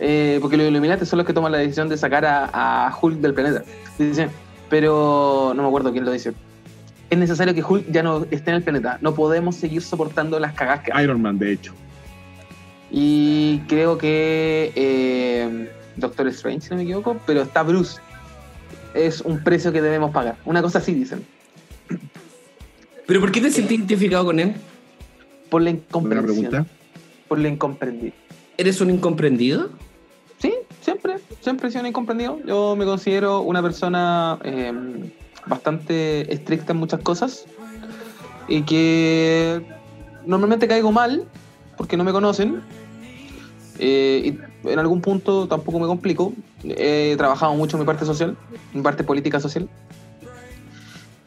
[0.00, 3.18] Eh, porque los Illuminati son los que toman la decisión de sacar a, a Hulk
[3.18, 3.62] del planeta.
[3.98, 4.30] Dicen,
[4.70, 6.32] pero no me acuerdo quién lo dice.
[7.10, 8.98] Es necesario que Hulk ya no esté en el planeta.
[9.00, 11.74] No podemos seguir soportando las cagas que Iron Man, de hecho.
[12.90, 18.00] Y creo que eh, Doctor Strange, si no me equivoco, pero está Bruce.
[18.94, 20.36] Es un precio que debemos pagar.
[20.44, 21.24] Una cosa así dicen.
[23.06, 24.54] ¿Pero por qué te sientes identificado con él?
[25.50, 26.26] Por la incomprensión.
[26.26, 26.66] pregunta.
[27.26, 28.14] Por lo incomprendido.
[28.56, 29.70] ¿Eres un incomprendido?
[30.38, 32.40] Sí, siempre, siempre he sido un incomprendido.
[32.46, 34.72] Yo me considero una persona eh,
[35.46, 37.44] bastante estricta en muchas cosas
[38.46, 39.62] y que
[40.26, 41.26] normalmente caigo mal
[41.76, 42.62] porque no me conocen.
[43.78, 46.32] Eh, y en algún punto tampoco me complico.
[46.64, 48.36] He trabajado mucho en mi parte social,
[48.72, 49.68] en mi parte política social.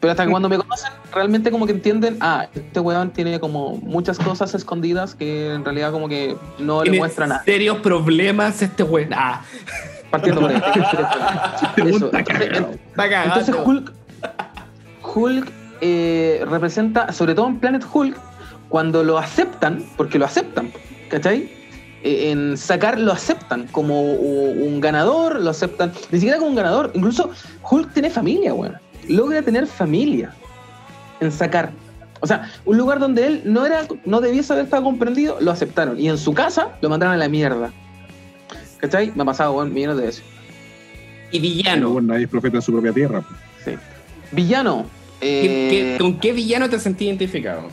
[0.00, 3.76] Pero hasta que cuando me conocen, realmente como que entienden, ah, este weón tiene como
[3.76, 7.44] muchas cosas escondidas que en realidad como que no le Tiene muestra nada.
[7.44, 9.06] serios problemas este güey.
[9.12, 9.42] Ah,
[10.10, 10.56] Partiendo por ahí.
[11.76, 12.50] Eso, entonces.
[12.96, 13.92] Entonces Hulk,
[15.14, 18.16] Hulk eh, representa, sobre todo en Planet Hulk,
[18.68, 20.72] cuando lo aceptan, porque lo aceptan,
[21.08, 21.61] ¿cachai?
[22.04, 26.90] Eh, en sacar lo aceptan como un ganador, lo aceptan, ni siquiera como un ganador,
[26.94, 27.30] incluso
[27.70, 28.74] Hulk tiene familia, weón.
[29.08, 30.34] Logra tener familia
[31.20, 31.70] en sacar.
[32.20, 35.98] O sea, un lugar donde él no era, no debiese haber estado comprendido, lo aceptaron.
[35.98, 37.72] Y en su casa lo mandaron a la mierda.
[38.78, 39.12] ¿Cachai?
[39.14, 40.24] Me ha pasado, weón, millones de veces.
[41.30, 41.90] Y villano.
[41.90, 43.22] bueno, nadie es profeta en su propia tierra.
[43.64, 43.72] Sí.
[44.32, 44.86] Villano.
[45.20, 47.68] ¿Qué- eh, qué- ¿Con qué villano te sentí identificado?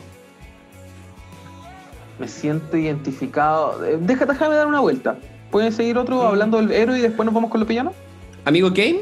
[2.20, 3.82] Me siento identificado.
[3.84, 5.16] Eh, Deja, déjame dar una vuelta.
[5.50, 7.94] ¿Pueden seguir otro hablando del héroe y después nos vamos con los villanos?
[8.44, 9.00] ¿Amigo Kane?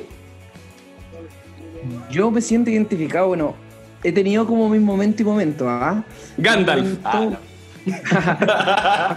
[2.10, 3.54] Yo me siento identificado, bueno,
[4.02, 6.02] he tenido como mis momentos y momentos, ¿ah?
[6.38, 6.98] Gandalf.
[7.04, 7.38] Momento-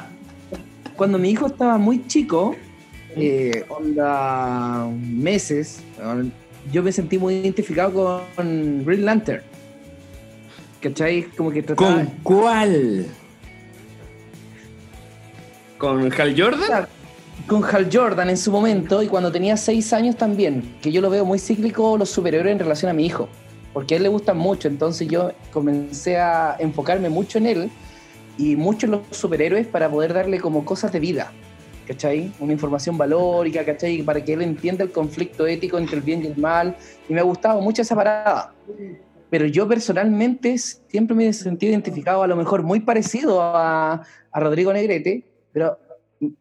[0.95, 2.55] Cuando mi hijo estaba muy chico,
[3.15, 5.81] eh, onda meses,
[6.71, 9.41] yo me sentí muy identificado con Green Lantern.
[10.81, 11.23] ¿Cachai?
[11.23, 11.95] Como que trataba...
[11.95, 13.05] ¿Con cuál?
[15.81, 16.87] ¿Con Hal Jordan?
[17.47, 21.09] con Hal Jordan en su momento y cuando tenía seis años también, que yo lo
[21.09, 23.27] veo muy cíclico los superhéroes en relación a mi hijo,
[23.73, 27.71] porque a él le gustan mucho, entonces yo comencé a enfocarme mucho en él
[28.37, 31.31] y mucho en los superhéroes para poder darle como cosas de vida,
[31.87, 32.31] ¿cachai?
[32.39, 34.03] Una información valórica, ¿cachai?
[34.03, 36.77] Para que él entienda el conflicto ético entre el bien y el mal,
[37.09, 38.53] y me ha gustado mucho esa parada.
[39.31, 44.39] Pero yo personalmente siempre me he sentido identificado a lo mejor muy parecido a, a
[44.39, 45.77] Rodrigo Negrete, pero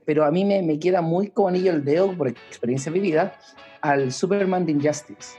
[0.05, 3.35] pero a mí me, me queda muy como anillo el dedo, por experiencia vivida,
[3.81, 5.39] al Superman de Injustice.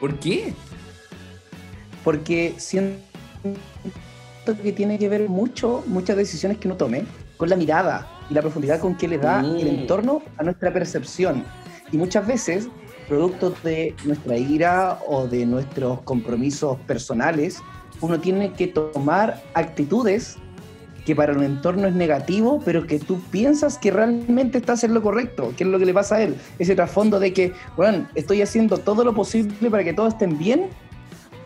[0.00, 0.54] ¿Por qué?
[2.04, 3.02] Porque siento
[4.62, 7.04] que tiene que ver mucho, muchas decisiones que uno tome,
[7.36, 9.56] con la mirada y la profundidad con que le da Mm.
[9.56, 11.44] el entorno a nuestra percepción.
[11.92, 12.68] Y muchas veces,
[13.08, 17.58] producto de nuestra ira o de nuestros compromisos personales,
[18.00, 20.38] uno tiene que tomar actitudes
[21.08, 25.00] que para un entorno es negativo, pero que tú piensas que realmente estás en lo
[25.00, 26.36] correcto, que es lo que le pasa a él.
[26.58, 30.66] Ese trasfondo de que, bueno, estoy haciendo todo lo posible para que todos estén bien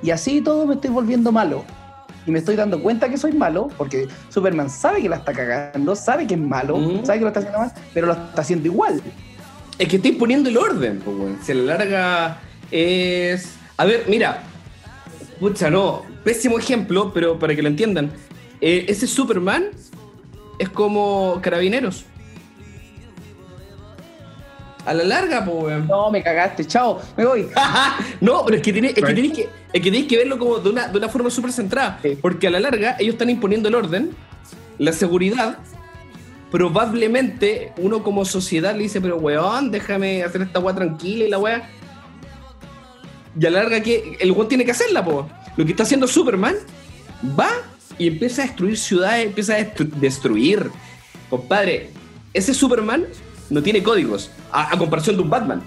[0.02, 1.62] y así todo me estoy volviendo malo.
[2.26, 5.94] Y me estoy dando cuenta que soy malo, porque Superman sabe que la está cagando,
[5.94, 7.06] sabe que es malo, Mm.
[7.06, 9.00] sabe que lo está haciendo mal, pero lo está haciendo igual.
[9.78, 11.38] Es que estoy poniendo el orden, pues, weón.
[11.40, 12.38] Si a la larga
[12.72, 13.54] es.
[13.76, 14.42] A ver, mira.
[15.38, 16.02] Pucha, no.
[16.24, 18.10] Pésimo ejemplo, pero para que lo entiendan.
[18.62, 19.70] Eh, ese Superman
[20.58, 22.04] es como Carabineros.
[24.86, 25.86] A la larga, pues, weón.
[25.88, 27.48] No, me cagaste, chao, me voy.
[28.20, 30.96] no, pero es que, tiene- es que que, es que, verlo como de una, de
[30.98, 31.98] una forma súper centrada.
[32.02, 32.16] Sí.
[32.20, 34.10] Porque a la larga ellos están imponiendo el orden,
[34.78, 35.58] la seguridad.
[36.52, 41.38] Probablemente uno como sociedad le dice, pero weón, déjame hacer esta weá tranquila y la
[41.38, 41.68] weá.
[43.38, 45.28] Y a la larga que el weón tiene que hacerla, po.
[45.56, 46.54] Lo que está haciendo Superman
[47.38, 47.48] va
[47.99, 50.70] y empieza a destruir ciudades, empieza a destru- destruir.
[51.30, 51.90] Compadre,
[52.32, 53.07] ese Superman
[53.51, 55.62] no tiene códigos, a, comparación de un Batman.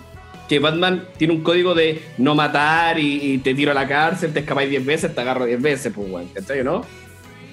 [0.50, 4.42] Que Batman tiene un código de no matar y, te tiro a la cárcel, te
[4.42, 6.84] escapáis 10 veces, te agarro 10 veces, pues, weón, ¿cachai no?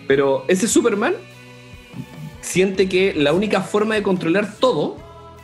[0.06, 1.14] Pero ese Superman
[2.40, 4.98] siente que la única forma de controlar todo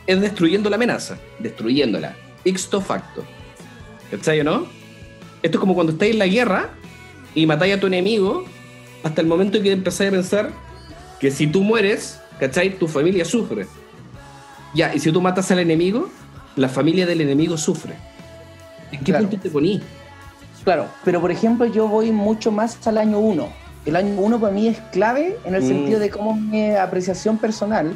[0.05, 3.23] es destruyendo la amenaza, destruyéndola, ixto facto.
[4.11, 4.67] ¿Cachai no?
[5.41, 6.69] Esto es como cuando estáis en la guerra
[7.33, 8.45] y matáis a tu enemigo
[9.03, 10.49] hasta el momento en que empezáis a pensar
[11.19, 12.77] que si tú mueres, ¿cachai?
[12.77, 13.67] Tu familia sufre.
[14.73, 16.09] Ya, y si tú matas al enemigo,
[16.55, 17.95] la familia del enemigo sufre.
[18.91, 19.27] ¿En qué Claro.
[19.27, 19.81] punto te poní?
[20.63, 23.47] Claro, pero por ejemplo yo voy mucho más al año 1.
[23.85, 25.67] El año 1 para mí es clave en el Mm.
[25.67, 27.93] sentido de cómo mi apreciación personal,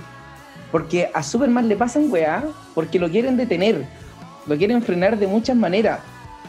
[0.72, 2.44] porque a Superman le pasan weá
[2.74, 3.86] porque lo quieren detener,
[4.48, 6.00] lo quieren frenar de muchas maneras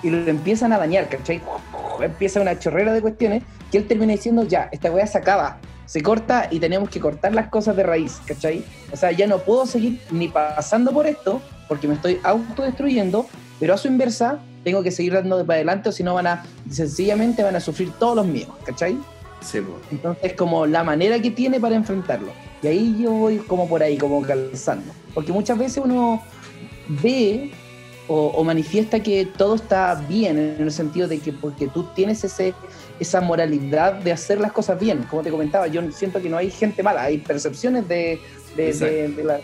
[0.02, 1.40] y lo empiezan a dañar, ¿cachai?
[2.00, 3.42] Empieza una chorrera de cuestiones
[3.74, 7.34] que él termina diciendo, ya, esta weá se acaba, se corta y tenemos que cortar
[7.34, 8.64] las cosas de raíz, ¿cachai?
[8.92, 13.26] O sea, ya no puedo seguir ni pasando por esto porque me estoy autodestruyendo,
[13.58, 16.44] pero a su inversa tengo que seguir dando para adelante o si no van a,
[16.70, 18.96] sencillamente van a sufrir todos los míos, ¿cachai?
[19.40, 19.80] Sí, po.
[19.90, 22.30] Entonces, como la manera que tiene para enfrentarlo.
[22.62, 24.92] Y ahí yo voy como por ahí, como calzando.
[25.14, 26.22] Porque muchas veces uno
[27.02, 27.50] ve
[28.09, 32.22] o, o manifiesta que todo está bien, en el sentido de que porque tú tienes
[32.24, 32.55] ese,
[33.00, 35.05] esa moralidad de hacer las cosas bien.
[35.09, 38.20] Como te comentaba, yo siento que no hay gente mala, hay percepciones de,
[38.57, 39.40] de- de- de la...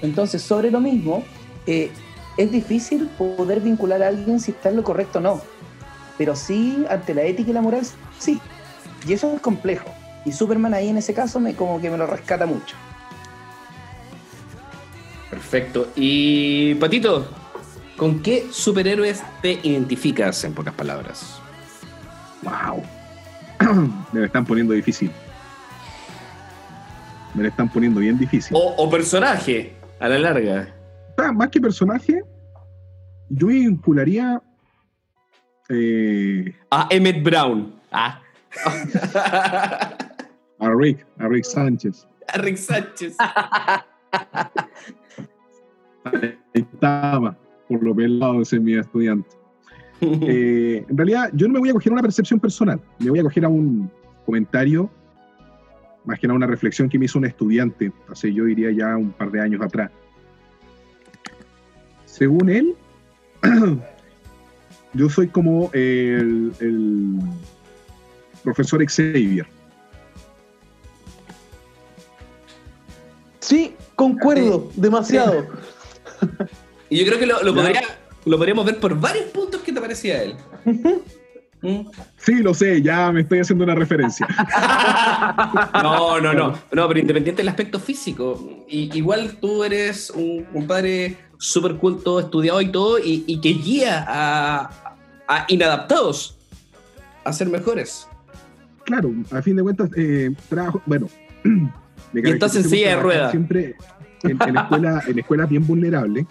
[0.00, 1.24] Entonces, sobre lo mismo,
[1.66, 1.90] eh,
[2.36, 5.40] es difícil poder vincular a alguien si está en lo correcto o no.
[6.16, 7.82] Pero sí, ante la ética y la moral,
[8.18, 8.40] sí.
[9.06, 9.88] Y eso es complejo.
[10.24, 12.76] Y Superman ahí en ese caso me como que me lo rescata mucho.
[15.30, 15.88] Perfecto.
[15.94, 17.28] Y Patito,
[17.98, 21.38] ¿con qué superhéroes te identificas en pocas palabras?
[22.42, 22.82] Wow.
[24.12, 25.10] Me lo están poniendo difícil.
[27.34, 28.56] Me lo están poniendo bien difícil.
[28.56, 30.74] O, o personaje, a la larga.
[31.18, 32.22] Ah, más que personaje,
[33.28, 34.40] yo vincularía.
[35.68, 37.74] eh, A Emmett Brown.
[37.92, 38.20] Ah.
[40.60, 42.06] a Rick, a Rick Sánchez.
[42.32, 43.16] A Rick Sánchez.
[46.04, 47.36] Ahí estaba,
[47.68, 49.28] por lo pelado ese mi estudiante.
[50.00, 53.24] Eh, en realidad, yo no me voy a coger una percepción personal, me voy a
[53.24, 53.90] coger a un
[54.24, 54.88] comentario,
[56.04, 59.10] más que nada una reflexión que me hizo un estudiante, hace yo diría ya un
[59.10, 59.90] par de años atrás.
[62.04, 62.76] Según él,
[64.94, 67.18] yo soy como el, el
[68.44, 69.46] profesor Xavier.
[73.40, 75.44] Sí, concuerdo, demasiado.
[76.90, 77.82] Y yo creo que lo, podría-
[78.24, 80.34] lo podríamos ver por varios puntos que te parecía a él.
[81.60, 81.86] ¿Mm?
[82.18, 84.26] Sí, lo sé, ya me estoy haciendo una referencia.
[85.82, 86.58] No, no, no.
[86.72, 88.64] No, pero independiente del aspecto físico.
[88.68, 94.04] Y, igual tú eres un compadre súper culto, estudiado y todo, y, y que guía
[94.08, 94.96] a,
[95.28, 96.36] a inadaptados
[97.24, 98.06] a ser mejores.
[98.84, 101.08] claro, a fin de cuentas, eh, trabajo, bueno.
[102.12, 103.30] me Y estás en silla de ruedas.
[103.30, 103.76] Siempre
[104.24, 106.26] en, en escuela, en escuelas bien vulnerables,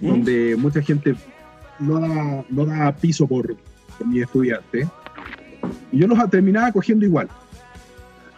[0.00, 0.06] ¿Mm?
[0.06, 1.14] donde mucha gente
[1.78, 3.56] no da, no da piso por,
[3.98, 4.88] por mis estudiantes.
[5.92, 7.28] Y yo los terminaba cogiendo igual.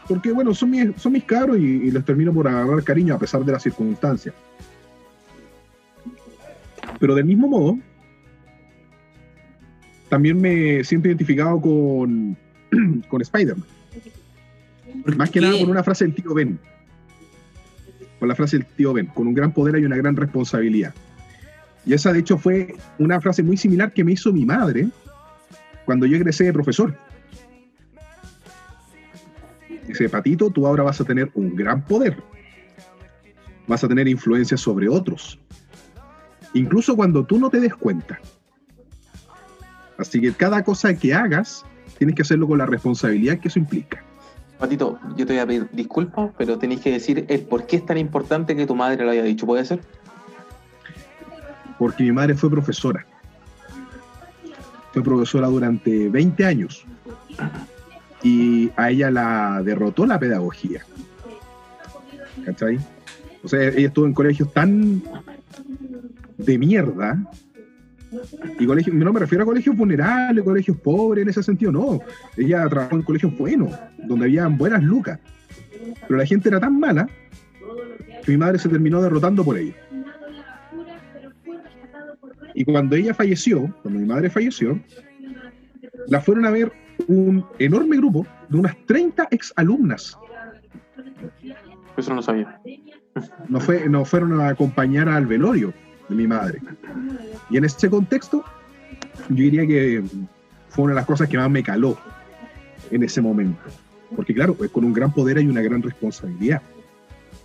[0.09, 3.19] Porque, bueno, son mis, son mis cabros y, y les termino por agarrar cariño a
[3.19, 4.35] pesar de las circunstancias.
[6.99, 7.79] Pero del mismo modo,
[10.09, 12.37] también me siento identificado con,
[13.09, 13.67] con Spider-Man.
[15.17, 15.47] Más que qué?
[15.47, 16.59] nada con una frase del tío Ben.
[18.19, 19.07] Con la frase del tío Ben.
[19.07, 20.95] Con un gran poder hay una gran responsabilidad.
[21.85, 24.89] Y esa, de hecho, fue una frase muy similar que me hizo mi madre
[25.85, 26.97] cuando yo egresé de profesor.
[29.87, 32.17] Dice, Patito, tú ahora vas a tener un gran poder.
[33.67, 35.39] Vas a tener influencia sobre otros.
[36.55, 38.21] Incluso cuando tú no te des cuenta.
[39.99, 41.65] Así que cada cosa que hagas,
[41.99, 44.03] tienes que hacerlo con la responsabilidad que eso implica.
[44.59, 47.87] Patito, yo te voy a pedir disculpas, pero tenéis que decir el por qué es
[47.87, 49.47] tan importante que tu madre lo haya dicho.
[49.47, 49.81] ¿Puede ser?
[51.83, 53.05] Porque mi madre fue profesora.
[54.93, 56.85] Fue profesora durante 20 años.
[58.23, 60.85] Y a ella la derrotó la pedagogía.
[62.45, 62.79] ¿Cachai?
[63.43, 65.03] O sea, ella estuvo en colegios tan
[66.39, 67.21] de mierda.
[68.61, 71.99] Y colegios, no me refiero a colegios vulnerables, colegios pobres en ese sentido, no.
[72.37, 73.77] Ella trabajó en colegios buenos,
[74.07, 75.19] donde habían buenas lucas.
[76.07, 77.09] Pero la gente era tan mala
[78.25, 79.75] que mi madre se terminó derrotando por ello.
[82.55, 84.79] Y cuando ella falleció, cuando mi madre falleció,
[86.09, 86.73] la fueron a ver
[87.07, 90.17] un enorme grupo de unas 30 exalumnas.
[91.97, 92.61] Eso no lo sabía.
[93.49, 95.73] Nos, fue, nos fueron a acompañar al velorio
[96.09, 96.61] de mi madre.
[97.51, 98.45] Y en ese contexto,
[99.29, 100.03] yo diría que
[100.69, 101.97] fue una de las cosas que más me caló
[102.91, 103.61] en ese momento.
[104.15, 106.63] Porque claro, pues con un gran poder hay una gran responsabilidad.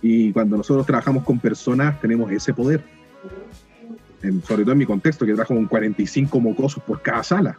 [0.00, 2.82] Y cuando nosotros trabajamos con personas, tenemos ese poder.
[4.22, 7.58] En- sobre todo en mi contexto, que trabajo con 45 mocosos por cada sala.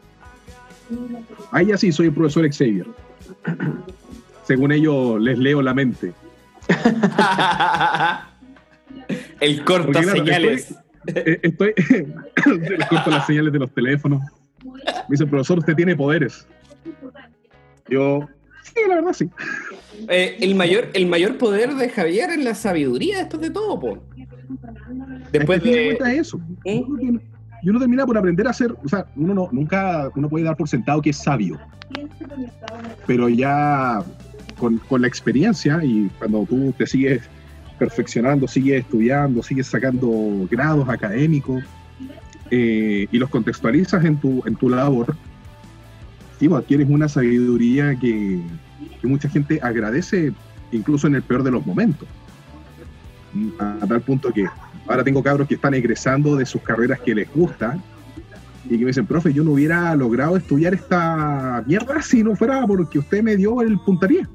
[1.51, 2.87] Ahí así soy el profesor Xavier.
[4.43, 6.13] Según ellos, les leo la mente.
[9.39, 10.75] El corta claro, señales.
[11.07, 11.73] Eh, Estoy.
[12.69, 14.21] les corto las señales de los teléfonos.
[14.63, 14.71] Me
[15.11, 16.47] dice, profesor, usted tiene poderes.
[17.87, 18.27] Yo.
[18.73, 19.29] Sí, la verdad, sí.
[20.07, 23.97] Eh, el, mayor, el mayor poder de Javier es la sabiduría después de todo, po.
[25.31, 26.39] Después Es que, de es eso.
[26.65, 26.83] ¿Eh?
[27.61, 28.71] Y uno termina por aprender a ser.
[28.83, 31.59] O sea, uno no, nunca uno puede dar por sentado que es sabio.
[33.05, 34.03] Pero ya
[34.57, 37.21] con, con la experiencia y cuando tú te sigues
[37.77, 41.63] perfeccionando, sigues estudiando, sigues sacando grados académicos
[42.51, 45.15] eh, y los contextualizas en tu, en tu labor,
[46.41, 48.41] Adquieres una sabiduría que,
[49.01, 50.33] que mucha gente agradece
[50.71, 52.07] incluso en el peor de los momentos.
[53.59, 54.45] A, a tal punto que
[54.87, 57.81] ahora tengo cabros que están egresando de sus carreras que les gustan
[58.65, 62.65] y que me dicen, profe, yo no hubiera logrado estudiar esta mierda si no fuera
[62.67, 64.27] porque usted me dio el puntapié.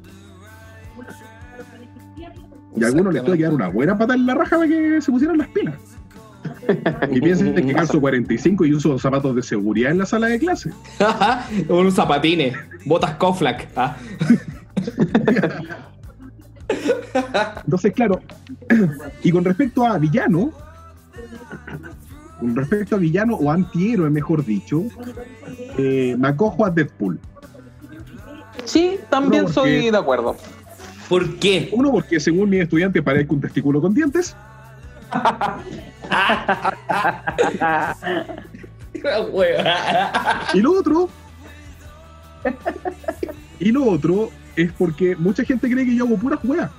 [2.77, 5.01] Y a algunos les tuve que dar una buena pata en la raja para que
[5.01, 5.94] se pusieran las pilas.
[7.11, 10.71] Y piensen que calzo 45 y uso zapatos de seguridad en la sala de clase.
[11.69, 12.55] Unos zapatines,
[12.85, 13.69] botas Koflak.
[13.77, 13.97] ah.
[17.65, 18.21] Entonces, claro,
[19.23, 20.53] y con respecto a villano,
[22.41, 24.83] con respecto a villano o antihéroe, mejor dicho,
[25.79, 27.19] eh, me acojo a Deadpool.
[28.65, 30.37] Sí, también No, soy porque- de acuerdo.
[31.09, 31.69] ¿Por qué?
[31.73, 34.35] Uno, porque según mi estudiante parezco un testículo con dientes.
[40.53, 41.09] Y lo otro.
[43.59, 46.71] Y lo otro es porque mucha gente cree que yo hago puras weas.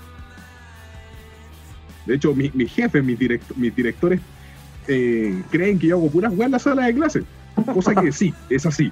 [2.05, 4.19] De hecho, mi, mi jefe, mis, direct- mis directores
[4.87, 7.23] eh, creen que yo hago puras weas en la sala de clase.
[7.73, 8.91] Cosa que sí, es así.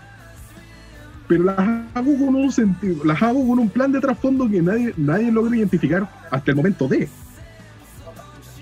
[1.28, 4.94] Pero las hago con un sentido, las hago con un plan de trasfondo que nadie,
[4.98, 7.08] nadie logra identificar hasta el momento de.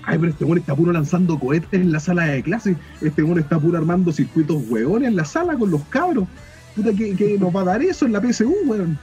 [0.04, 2.76] Ay, pero este weón está puro lanzando cohetes en la sala de clase.
[3.00, 6.26] Este weón está puro armando circuitos hueones en la sala con los cabros.
[6.74, 8.98] Puta, que, que nos va a dar eso en la PSU, weón.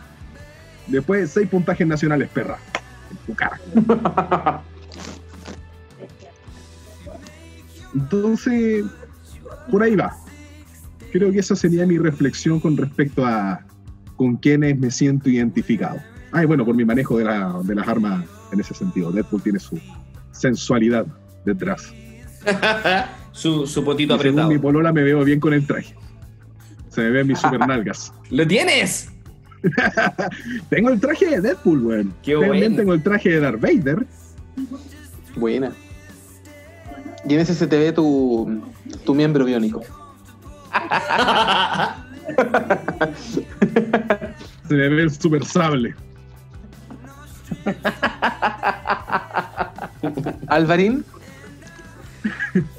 [0.88, 2.58] Después, seis puntajes nacionales, perra.
[3.12, 3.60] En tu cara.
[7.96, 8.86] Entonces,
[9.72, 10.16] por ahí va.
[11.12, 13.62] Creo que esa sería mi reflexión con respecto a
[14.16, 15.98] con quienes me siento identificado.
[16.32, 19.12] Ay, bueno, por mi manejo de, la- de las armas en ese sentido.
[19.12, 19.80] Deadpool tiene su
[20.40, 21.06] sensualidad
[21.46, 21.94] detrás.
[23.32, 24.50] su, su potito Y según apretado.
[24.50, 25.94] mi polola me veo bien con el traje.
[26.90, 28.14] Se me ven mis super nalgas.
[28.30, 29.10] ¿Lo tienes?
[30.70, 32.14] Tengo el traje de Deadpool, weón.
[32.24, 32.76] También bueno.
[32.78, 34.06] tengo el traje de Darth Vader.
[35.36, 35.72] Buena.
[37.28, 38.62] Y en ese se te ve tu,
[39.06, 39.82] tu miembro biónico.
[44.68, 45.94] Se me ve el super sable.
[50.48, 51.04] Alvarín,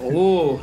[0.02, 0.58] Uh,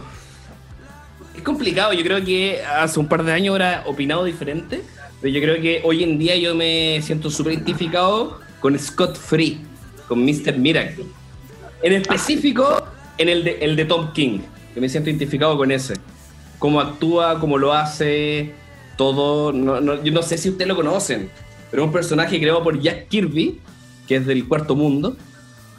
[1.35, 4.83] es complicado, yo creo que hace un par de años era opinado diferente,
[5.19, 9.61] pero yo creo que hoy en día yo me siento súper identificado con Scott Free,
[10.07, 10.57] con Mr.
[10.57, 11.05] Miracle.
[11.81, 12.83] En específico,
[13.17, 14.39] en el de, Tom King,
[14.73, 15.95] que me siento identificado con ese.
[16.59, 18.53] Cómo actúa, cómo lo hace,
[18.95, 19.51] todo.
[19.53, 21.29] No- yo no sé si ustedes lo conocen,
[21.71, 23.59] pero es un personaje creado por Jack Kirby,
[24.07, 25.17] que es del cuarto mundo,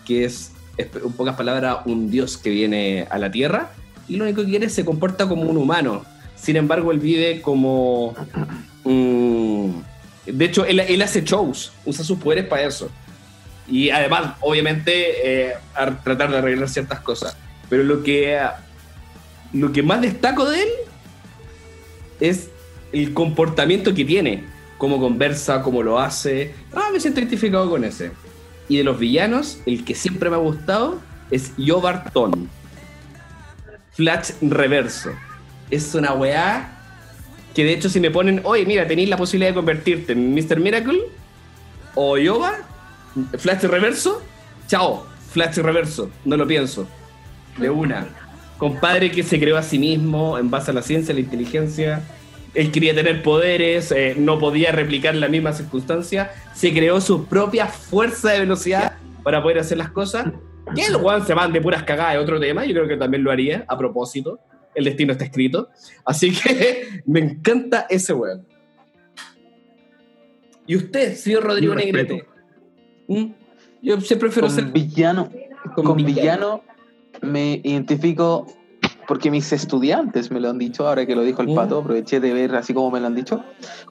[0.04, 3.70] que es, en pocas palabras, un dios que viene a la Tierra
[4.08, 6.04] y lo único que quiere es se comporta como un humano.
[6.36, 8.14] Sin embargo, él vive como...
[8.84, 12.88] de hecho, él, él hace shows, usa sus poderes para eso.
[13.66, 17.36] Y además, obviamente, eh, a tratar de arreglar ciertas cosas.
[17.68, 18.40] Pero lo que,
[19.52, 20.68] lo que más destaco de él
[22.20, 22.48] es
[22.92, 24.44] el comportamiento que tiene.
[24.78, 26.54] Cómo conversa, cómo lo hace.
[26.72, 28.12] Ah, me siento identificado con ese.
[28.68, 31.00] Y de los villanos, el que siempre me ha gustado
[31.30, 32.48] es Yo Barton.
[33.92, 35.10] Flash Reverso.
[35.70, 36.78] Es una weá
[37.54, 40.60] que de hecho si me ponen, oye, mira, tenéis la posibilidad de convertirte en Mr.
[40.60, 41.00] Miracle
[41.96, 42.54] o Yoba,
[43.36, 44.22] Flash Reverso,
[44.68, 46.86] chao, Flash Reverso, no lo pienso.
[47.56, 48.06] De una.
[48.58, 52.00] Compadre que se creó a sí mismo en base a la ciencia, la inteligencia.
[52.54, 56.32] Él quería tener poderes, eh, no podía replicar la misma circunstancia.
[56.54, 60.26] Se creó su propia fuerza de velocidad para poder hacer las cosas.
[60.74, 63.24] Que el Juan se van de puras cagadas de otro tema, yo creo que también
[63.24, 64.38] lo haría a propósito.
[64.74, 65.68] El destino está escrito.
[66.04, 68.46] Así que me encanta ese weón.
[70.66, 71.74] ¿Y usted, señor Rodrigo.
[71.74, 72.26] Negrete?
[73.06, 73.26] ¿Mm?
[73.80, 75.30] Yo siempre prefiero ser villano,
[75.74, 76.14] con con villano.
[76.20, 76.62] villano
[77.22, 78.46] me identifico
[79.08, 81.54] porque mis estudiantes me lo han dicho, ahora que lo dijo el Mm.
[81.54, 83.42] pato, aproveché de ver así como me lo han dicho,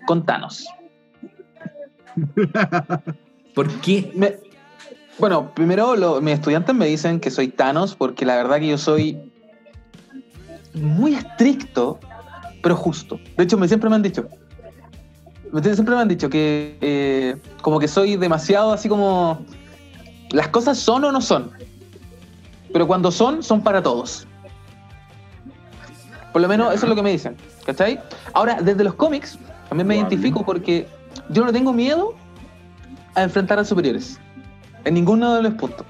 [0.05, 0.63] con Thanos.
[3.55, 4.11] ¿Por qué?
[4.15, 4.35] Me-
[5.17, 8.77] bueno, primero lo- mis estudiantes me dicen que soy Thanos porque la verdad que yo
[8.77, 9.19] soy
[10.75, 11.99] muy estricto,
[12.61, 13.19] pero justo.
[13.35, 14.27] De hecho, me, siempre me han dicho,
[15.63, 19.43] siempre me han dicho que eh, como que soy demasiado así como
[20.29, 21.49] las cosas son o no son,
[22.71, 24.26] pero cuando son, son para todos.
[26.37, 27.35] Por lo menos eso es lo que me dicen,
[27.65, 27.99] ¿cachai?
[28.31, 30.87] Ahora, desde los cómics, también me identifico porque
[31.29, 32.13] yo no tengo miedo
[33.15, 34.19] a enfrentar a superiores.
[34.85, 35.83] En ninguno de los puntos.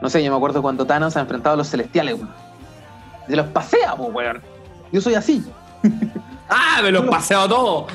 [0.00, 2.30] No sé, yo me acuerdo cuando Thanos ha enfrentado a los celestiales, weón.
[3.26, 4.40] Se los pasea, po, weón.
[4.92, 5.44] Yo soy así.
[6.48, 7.86] ¡Ah, me lo he paseado todo!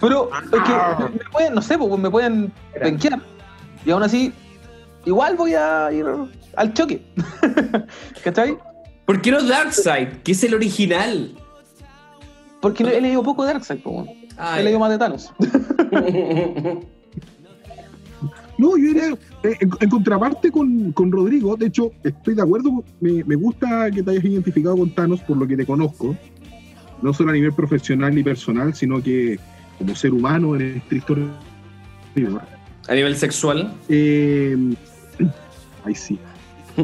[0.00, 3.20] Pero es que me pueden, no sé, pues, me pueden penquear.
[3.86, 4.32] Y aún así,
[5.04, 6.06] igual voy a ir
[6.56, 7.06] al choque.
[8.24, 8.58] ¿Cachai?
[9.10, 10.22] ¿Por qué no Darkseid?
[10.22, 11.34] Que es el original.
[12.60, 14.08] Porque he leído poco de Darkseid, pues, weón.
[14.38, 15.32] Ah, He leído más de Thanos.
[18.56, 19.08] No, yo diría,
[19.42, 23.90] eh, en, en contraparte con, con Rodrigo, de hecho, estoy de acuerdo, me, me gusta
[23.90, 26.14] que te hayas identificado con Thanos por lo que te conozco,
[27.00, 29.40] no solo a nivel profesional y personal, sino que
[29.78, 31.16] como ser humano en estricto
[32.14, 32.42] rigor.
[32.86, 33.72] A nivel sexual.
[33.88, 34.54] Eh,
[35.84, 36.18] ay, sí.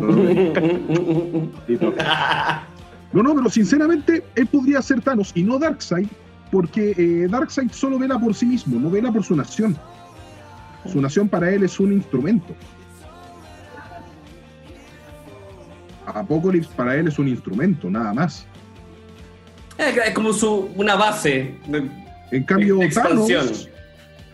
[3.12, 6.08] No, no, pero sinceramente, él podría ser Thanos y no Darkseid,
[6.50, 9.74] porque eh, Darkseid solo vela por sí mismo, no vela por su nación.
[10.92, 12.54] Su nación para él es un instrumento.
[16.06, 18.46] Apocalypse para él es un instrumento, nada más.
[19.78, 21.90] Es como su, una base de,
[22.30, 22.88] En cambio, de.
[22.88, 23.68] Thanos,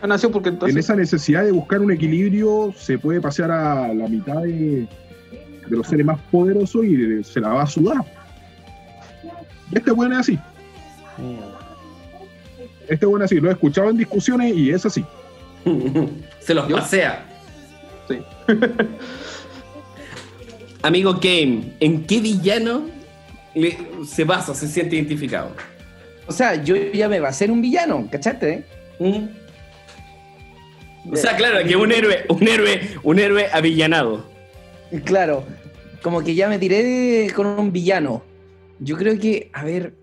[0.05, 4.41] Nació porque en esa necesidad de buscar un equilibrio, se puede pasear a la mitad
[4.41, 4.85] de,
[5.67, 7.97] de los seres más poderosos y se la va a sudar.
[9.71, 10.39] Este bueno es así.
[12.87, 13.39] Este bueno es así.
[13.39, 15.03] Lo he escuchado en discusiones y es así.
[16.39, 16.75] Se los ¿Yo?
[16.77, 17.25] pasea.
[18.07, 18.17] Sí.
[20.81, 22.87] Amigo Game, ¿en qué villano
[23.55, 25.51] le- se basa, se siente identificado?
[26.27, 28.65] O sea, yo ya me va a ser un villano, ¿cachaste?
[28.99, 29.27] ¿Mm?
[31.11, 34.25] O sea, claro, que un héroe, un héroe, un héroe avillanado.
[35.01, 35.43] Claro,
[36.01, 38.21] como que ya me tiré de- con un villano.
[38.79, 39.93] Yo creo que, a ver.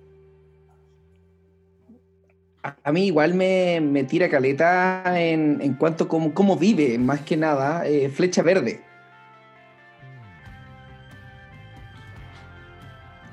[2.63, 6.99] A, a mí igual me, me tira caleta en, en cuanto a cómo, cómo vive,
[6.99, 8.83] más que nada, eh, Flecha Verde.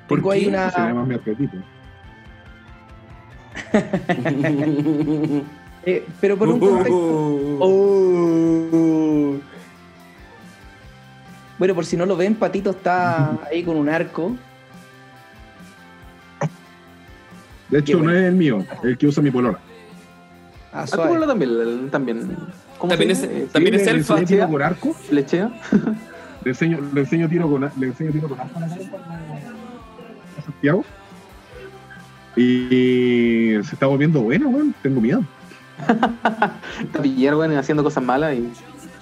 [0.08, 0.48] ¿Por Tengo ahí qué?
[0.48, 1.56] una- mi arquetipo.
[5.84, 6.90] Eh, pero por un contexto.
[7.60, 8.37] Oh.
[11.58, 14.36] Bueno, por si no lo ven, Patito está ahí con un arco.
[17.68, 18.12] De hecho, bueno.
[18.12, 19.58] no es el mío, el que usa mi polora.
[20.72, 22.36] Ah, Ah, hablas también, también.
[22.78, 23.22] ¿Cómo También es-?
[23.24, 24.94] Eh, También Sí, es le tiro con arco.
[24.94, 25.50] Flechea.
[26.44, 28.68] Le enseño, le enseño tiro con, le enseño tiro con arco a
[30.44, 30.84] Santiago.
[32.36, 34.72] Y se está volviendo buena, weón.
[34.80, 35.24] Tengo miedo.
[36.92, 38.48] Tapiller, weón, haciendo cosas malas y.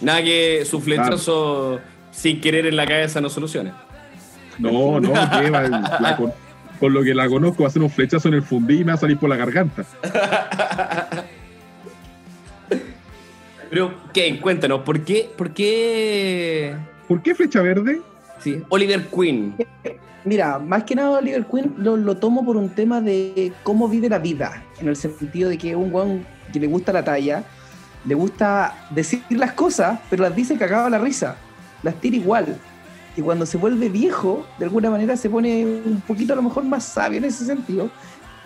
[0.01, 1.79] Nada que su flechazo
[2.17, 3.73] sin querer en la cabeza no solucione.
[4.59, 6.33] No, no, que va, la con,
[6.81, 8.93] con lo que la conozco, va a hacer un flechazo en el fundí y me
[8.93, 9.85] va a salir por la garganta.
[13.69, 16.75] Pero, Kane, cuéntanos, ¿por qué, por qué
[17.07, 18.01] ¿Por qué flecha verde?
[18.41, 19.57] sí, Oliver Queen?
[20.25, 24.09] Mira, más que nada Oliver Queen lo, lo tomo por un tema de cómo vive
[24.09, 27.45] la vida, en el sentido de que es un guan que le gusta la talla,
[28.05, 31.37] le gusta decir las cosas, pero las dice cagado a la risa,
[31.87, 32.59] las tira igual.
[33.17, 36.65] Y cuando se vuelve viejo, de alguna manera se pone un poquito a lo mejor
[36.65, 37.89] más sabio en ese sentido,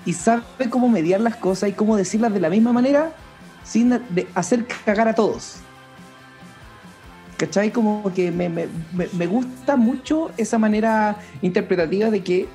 [0.07, 3.13] y sabe cómo mediar las cosas y cómo decirlas de la misma manera
[3.65, 5.57] sin de- hacer cagar a todos.
[7.37, 7.71] ¿Cachai?
[7.73, 12.49] Como que me, me- me- gusta mucho esa manera interpretativa de que,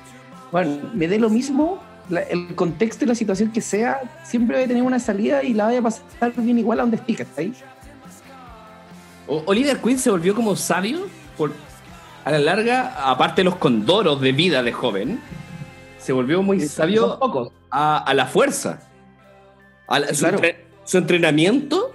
[0.52, 4.64] bueno, me dé lo mismo, la- el contexto y la situación que sea, siempre voy
[4.64, 7.52] a tener una salida y la voy a pasar bien igual a donde esté, ¿cachai?
[9.26, 11.52] O- Oliver Queen se volvió como sabio por,
[12.24, 15.20] a la larga, aparte de los condoros de vida de joven,
[15.98, 17.18] se volvió muy sabio
[17.70, 18.80] a, a la fuerza.
[19.88, 20.36] A la- su, Claro.
[20.36, 21.92] entre- su entrenamiento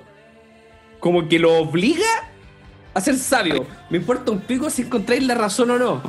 [0.99, 2.05] como que lo obliga
[2.93, 3.65] a ser sabio.
[3.89, 6.01] Me importa un pico si encontráis la razón o no.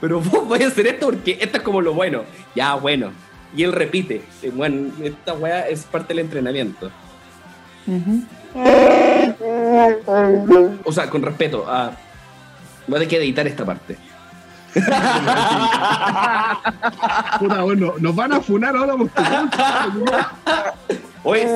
[0.00, 2.22] Pero vos vais a hacer esto porque esto es como lo bueno.
[2.54, 3.10] Ya, bueno.
[3.56, 4.22] Y él repite.
[4.42, 6.90] eh, Bueno, esta weá es parte del entrenamiento.
[10.84, 11.64] O sea, con respeto.
[11.68, 11.92] a
[12.86, 13.96] voy a tener que editar esta parte.
[17.38, 18.94] Puta, bueno, nos van a funar ahora.
[21.24, 21.46] Oye,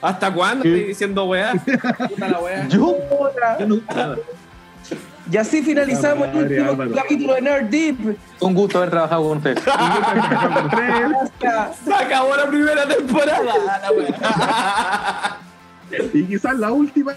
[0.00, 1.52] ¿hasta cuándo estoy diciendo weá?
[2.08, 2.68] Puta la weá.
[2.68, 2.96] ¿Yo?
[5.30, 6.92] Y así finalizamos el último Álvaro.
[6.94, 8.16] capítulo de Nerd Deep.
[8.40, 9.60] Un gusto haber trabajado con ustedes.
[11.84, 13.42] Se acabó la primera temporada.
[13.82, 15.36] La weá.
[16.12, 17.14] Y quizás la última.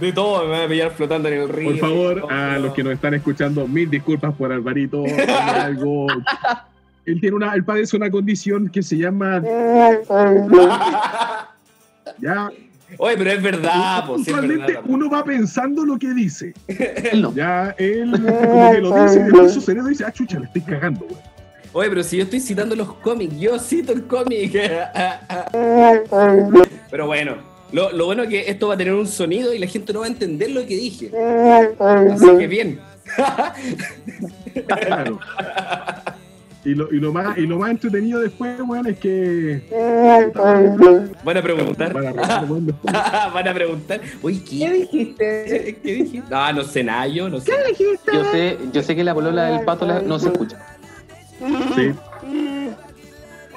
[0.00, 1.70] De todo me voy a pillar flotando en el río.
[1.70, 5.04] Por favor, a los que nos están escuchando, mil disculpas por Alvarito.
[5.54, 6.06] algo.
[7.06, 9.42] Él tiene una, él padece una condición que se llama.
[12.20, 12.50] Ya,
[12.96, 14.26] Oye, pero es verdad, pues,
[14.86, 16.54] uno va pensando lo que dice.
[16.66, 17.34] Él no.
[17.34, 20.62] Ya, él como que lo dice y después su cerebro dice, ah, chucha, le estoy
[20.62, 21.20] cagando, güey.
[21.72, 24.52] Oye, pero si yo estoy citando los cómics, yo cito el cómic.
[26.90, 27.36] Pero bueno,
[27.72, 30.00] lo, lo bueno es que esto va a tener un sonido y la gente no
[30.00, 31.10] va a entender lo que dije.
[31.78, 32.80] Así que bien.
[34.66, 35.18] Claro.
[36.64, 39.62] Y lo, y, lo más, y lo más entretenido después, weón, es que.
[41.24, 41.92] Van a preguntar.
[41.94, 43.30] Van a.
[43.34, 44.00] Van preguntar.
[44.22, 44.72] Uy, ¿Qué ¿qué?
[44.72, 45.78] dijiste?
[45.82, 46.22] ¿Qué dije?
[46.28, 47.52] No, no sé nada, yo no sé.
[48.12, 50.58] Yo sé, yo sé que la polola del pato la- no se escucha.
[51.74, 51.94] Sí,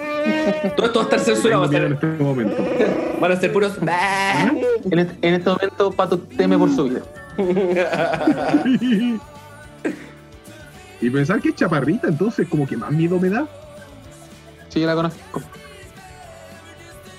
[0.76, 1.70] Todo esto va a estar censurado.
[1.72, 2.56] Va a en este momento.
[3.20, 3.74] van a ser puros.
[3.82, 4.52] bah.
[4.90, 7.02] En este, en este momento, Pato teme por su vida.
[11.02, 13.48] y pensar que es chaparrita, entonces, como que más miedo me da.
[14.70, 15.41] Sí, yo la conozco.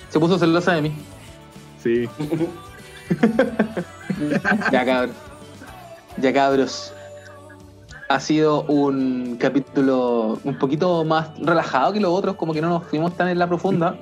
[0.09, 0.93] Se puso celosa de mí.
[1.81, 2.09] Sí.
[4.71, 5.15] Ya cabros.
[6.17, 6.92] Ya cabros.
[8.09, 12.83] Ha sido un capítulo un poquito más relajado que los otros, como que no nos
[12.85, 13.95] fuimos tan en la profunda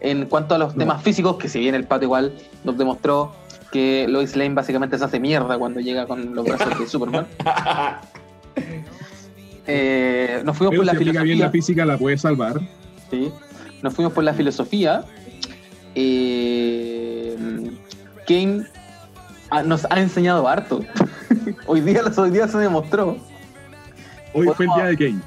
[0.00, 0.78] en cuanto a los No.
[0.80, 2.32] temas físicos, que si bien el pato igual
[2.64, 3.32] nos demostró
[3.72, 7.26] que Lois Lane básicamente se hace mierda cuando llega con los brazos de Superman.
[9.70, 11.44] Eh, nos fuimos Pero por la si aplica bien filosofía.
[11.46, 12.58] la física, la puede salvar.
[13.10, 13.30] Sí.
[13.82, 15.04] Nos fuimos por la filosofía.
[15.94, 17.36] Eh,
[18.26, 18.64] Kane
[19.66, 20.80] nos ha enseñado harto.
[21.66, 23.18] hoy, día, hoy día se demostró.
[24.38, 25.20] Hoy fue el día de Kane.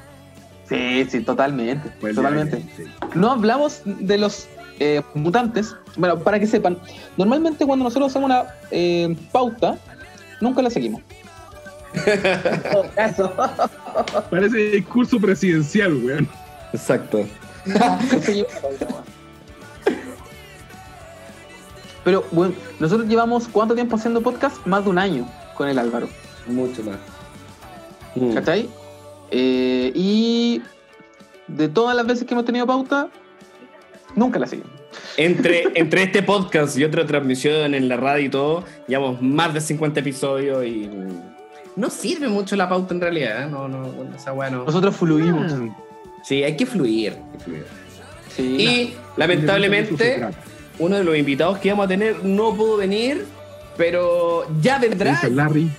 [0.68, 1.90] Sí, sí, totalmente.
[2.14, 2.58] Totalmente.
[2.58, 2.84] Kane, sí.
[3.14, 4.48] No hablamos de los
[4.80, 5.76] eh, mutantes.
[5.96, 6.78] Bueno, para que sepan,
[7.16, 9.78] normalmente cuando nosotros hacemos una eh, pauta,
[10.40, 11.02] nunca la seguimos.
[12.06, 12.22] En
[12.62, 13.32] todo caso.
[14.30, 16.26] Parece discurso presidencial, weón.
[16.72, 17.26] Exacto.
[22.04, 24.64] Pero bueno, nosotros llevamos cuánto tiempo haciendo podcast?
[24.66, 26.08] Más de un año con el Álvaro.
[26.46, 26.96] Mucho más.
[28.16, 28.34] Mm.
[28.34, 28.68] ¿Cachai?
[29.34, 30.62] Eh, y
[31.48, 33.08] de todas las veces que hemos tenido pauta,
[34.14, 34.70] nunca la seguimos.
[35.16, 39.60] Entre, entre este podcast y otra transmisión en la radio y todo, llevamos más de
[39.62, 40.90] 50 episodios y
[41.76, 43.44] no sirve mucho la pauta en realidad.
[43.44, 43.50] ¿eh?
[43.50, 44.64] No, no, bueno, esa weá no.
[44.64, 45.50] Nosotros fluimos.
[46.22, 47.14] Sí, hay que fluir.
[47.14, 47.64] hay que fluir.
[48.36, 50.26] Sí, Y lamentablemente,
[50.78, 53.24] uno de los invitados que íbamos a tener no pudo venir,
[53.78, 55.20] pero ya vendrá.
[55.30, 55.70] Larry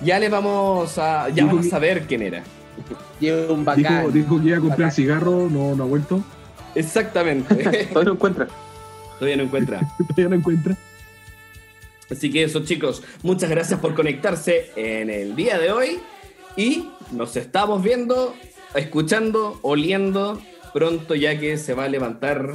[0.00, 1.28] Ya le vamos a.
[1.30, 2.42] Ya vamos a saber quién era.
[3.20, 4.12] Llevo un dijo, bacán.
[4.12, 4.92] dijo que iba a comprar Bacán.
[4.92, 6.22] cigarro, no, no ha vuelto.
[6.74, 7.54] Exactamente.
[7.92, 8.48] todavía no encuentra.
[9.18, 9.80] Todavía no encuentra.
[9.98, 10.76] Todavía no encuentra.
[12.10, 15.98] Así que eso, chicos, muchas gracias por conectarse en el día de hoy.
[16.56, 18.34] Y nos estamos viendo,
[18.74, 20.40] escuchando, oliendo
[20.72, 22.52] pronto, ya que se va a levantar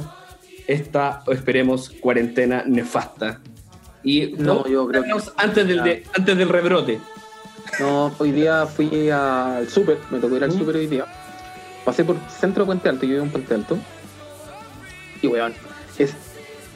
[0.66, 3.40] esta, o esperemos, cuarentena nefasta.
[4.04, 6.98] Y No, yo creo que- antes del, de- antes del rebrote.
[7.80, 10.58] No, hoy día fui al súper, me tocó ir al ¿Mm?
[10.58, 11.06] súper hoy día.
[11.84, 13.78] Pasé por centro de Puente Alto, yo vivo en Puente Alto.
[15.22, 15.52] Y weón,
[15.98, 16.12] es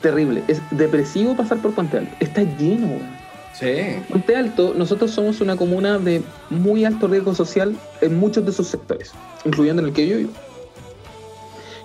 [0.00, 2.14] terrible, es depresivo pasar por Puente Alto.
[2.20, 3.16] Está lleno, weón.
[3.52, 4.02] Sí.
[4.08, 8.66] Puente Alto, nosotros somos una comuna de muy alto riesgo social en muchos de sus
[8.68, 9.12] sectores,
[9.44, 10.32] incluyendo en el que yo vivo.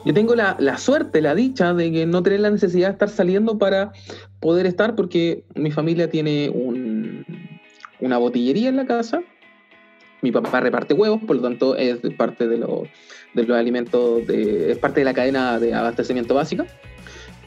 [0.04, 3.10] Yo tengo la, la suerte, la dicha de que no tener la necesidad de estar
[3.10, 3.92] saliendo para
[4.40, 7.24] poder estar, porque mi familia tiene un-
[8.02, 9.22] una botillería en la casa.
[10.22, 15.00] Mi papá reparte huevos, por lo tanto es parte de, de los alimentos, es parte
[15.00, 16.66] de la cadena de abastecimiento básica.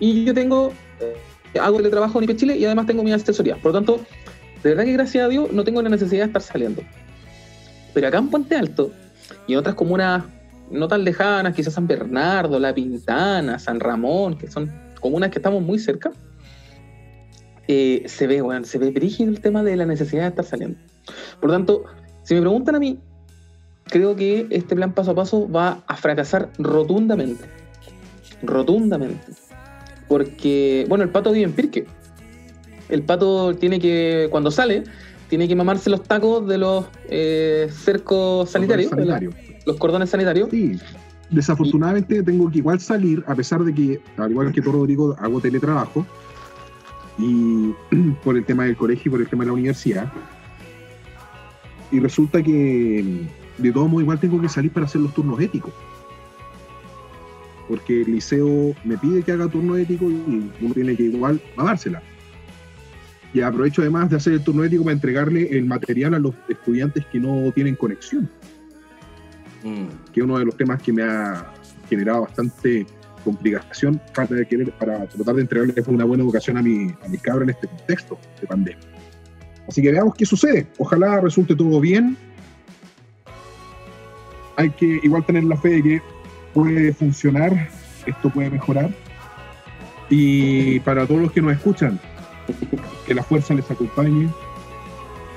[0.00, 1.14] Y yo tengo eh,
[1.58, 3.56] hago teletrabajo en IP Chile y además tengo mi asesoría.
[3.56, 4.00] Por lo tanto,
[4.62, 6.82] de verdad que gracias a Dios no tengo la necesidad de estar saliendo.
[7.92, 8.90] Pero acá en Puente Alto
[9.46, 10.24] y en otras comunas
[10.70, 15.62] no tan lejanas, quizás San Bernardo, La Pintana, San Ramón, que son comunas que estamos
[15.62, 16.10] muy cerca,
[17.68, 20.78] eh, se ve, weón, se ve brígido el tema de la necesidad de estar saliendo.
[21.40, 21.84] Por lo tanto,
[22.22, 22.98] si me preguntan a mí,
[23.84, 27.44] creo que este plan paso a paso va a fracasar rotundamente.
[28.42, 29.32] Rotundamente.
[30.08, 31.86] Porque, bueno, el pato vive en Pirque.
[32.88, 34.84] El pato tiene que, cuando sale,
[35.28, 39.30] tiene que mamarse los tacos de los eh, cercos sanitarios, Sanitario.
[39.66, 40.50] los cordones sanitarios.
[40.50, 40.78] Sí.
[41.30, 45.40] Desafortunadamente tengo que igual salir, a pesar de que, al igual que tú, Rodrigo, hago
[45.40, 46.06] teletrabajo.
[47.18, 47.72] Y
[48.24, 50.12] por el tema del colegio y por el tema de la universidad.
[51.90, 53.26] Y resulta que,
[53.58, 55.72] de todos modos, igual tengo que salir para hacer los turnos éticos.
[57.68, 62.02] Porque el liceo me pide que haga turno ético y uno tiene que igual mamársela.
[63.32, 67.04] Y aprovecho además de hacer el turno ético para entregarle el material a los estudiantes
[67.06, 68.28] que no tienen conexión
[69.64, 70.12] Mm.
[70.12, 71.52] que es uno de los temas que me ha
[71.88, 72.86] generado bastante
[73.24, 77.08] complicación, falta de querer, para tratar de entregarles pues, una buena educación a mi, a
[77.08, 78.86] mi cabra en este contexto de pandemia.
[79.66, 80.66] Así que veamos qué sucede.
[80.78, 82.16] Ojalá resulte todo bien.
[84.56, 86.02] Hay que igual tener la fe de que
[86.52, 87.68] puede funcionar,
[88.06, 88.90] esto puede mejorar.
[90.10, 91.98] Y para todos los que nos escuchan,
[93.06, 94.28] que la fuerza les acompañe,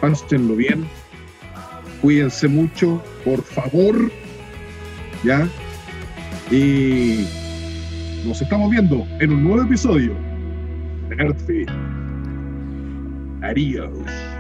[0.02, 0.86] pásenlo bien,
[2.02, 4.12] cuídense mucho, por favor,
[5.24, 5.48] ¿ya?
[6.52, 7.26] Y
[8.26, 10.14] nos estamos viendo en un nuevo episodio.
[11.10, 11.70] Nerdfeed.
[13.42, 14.37] Adiós.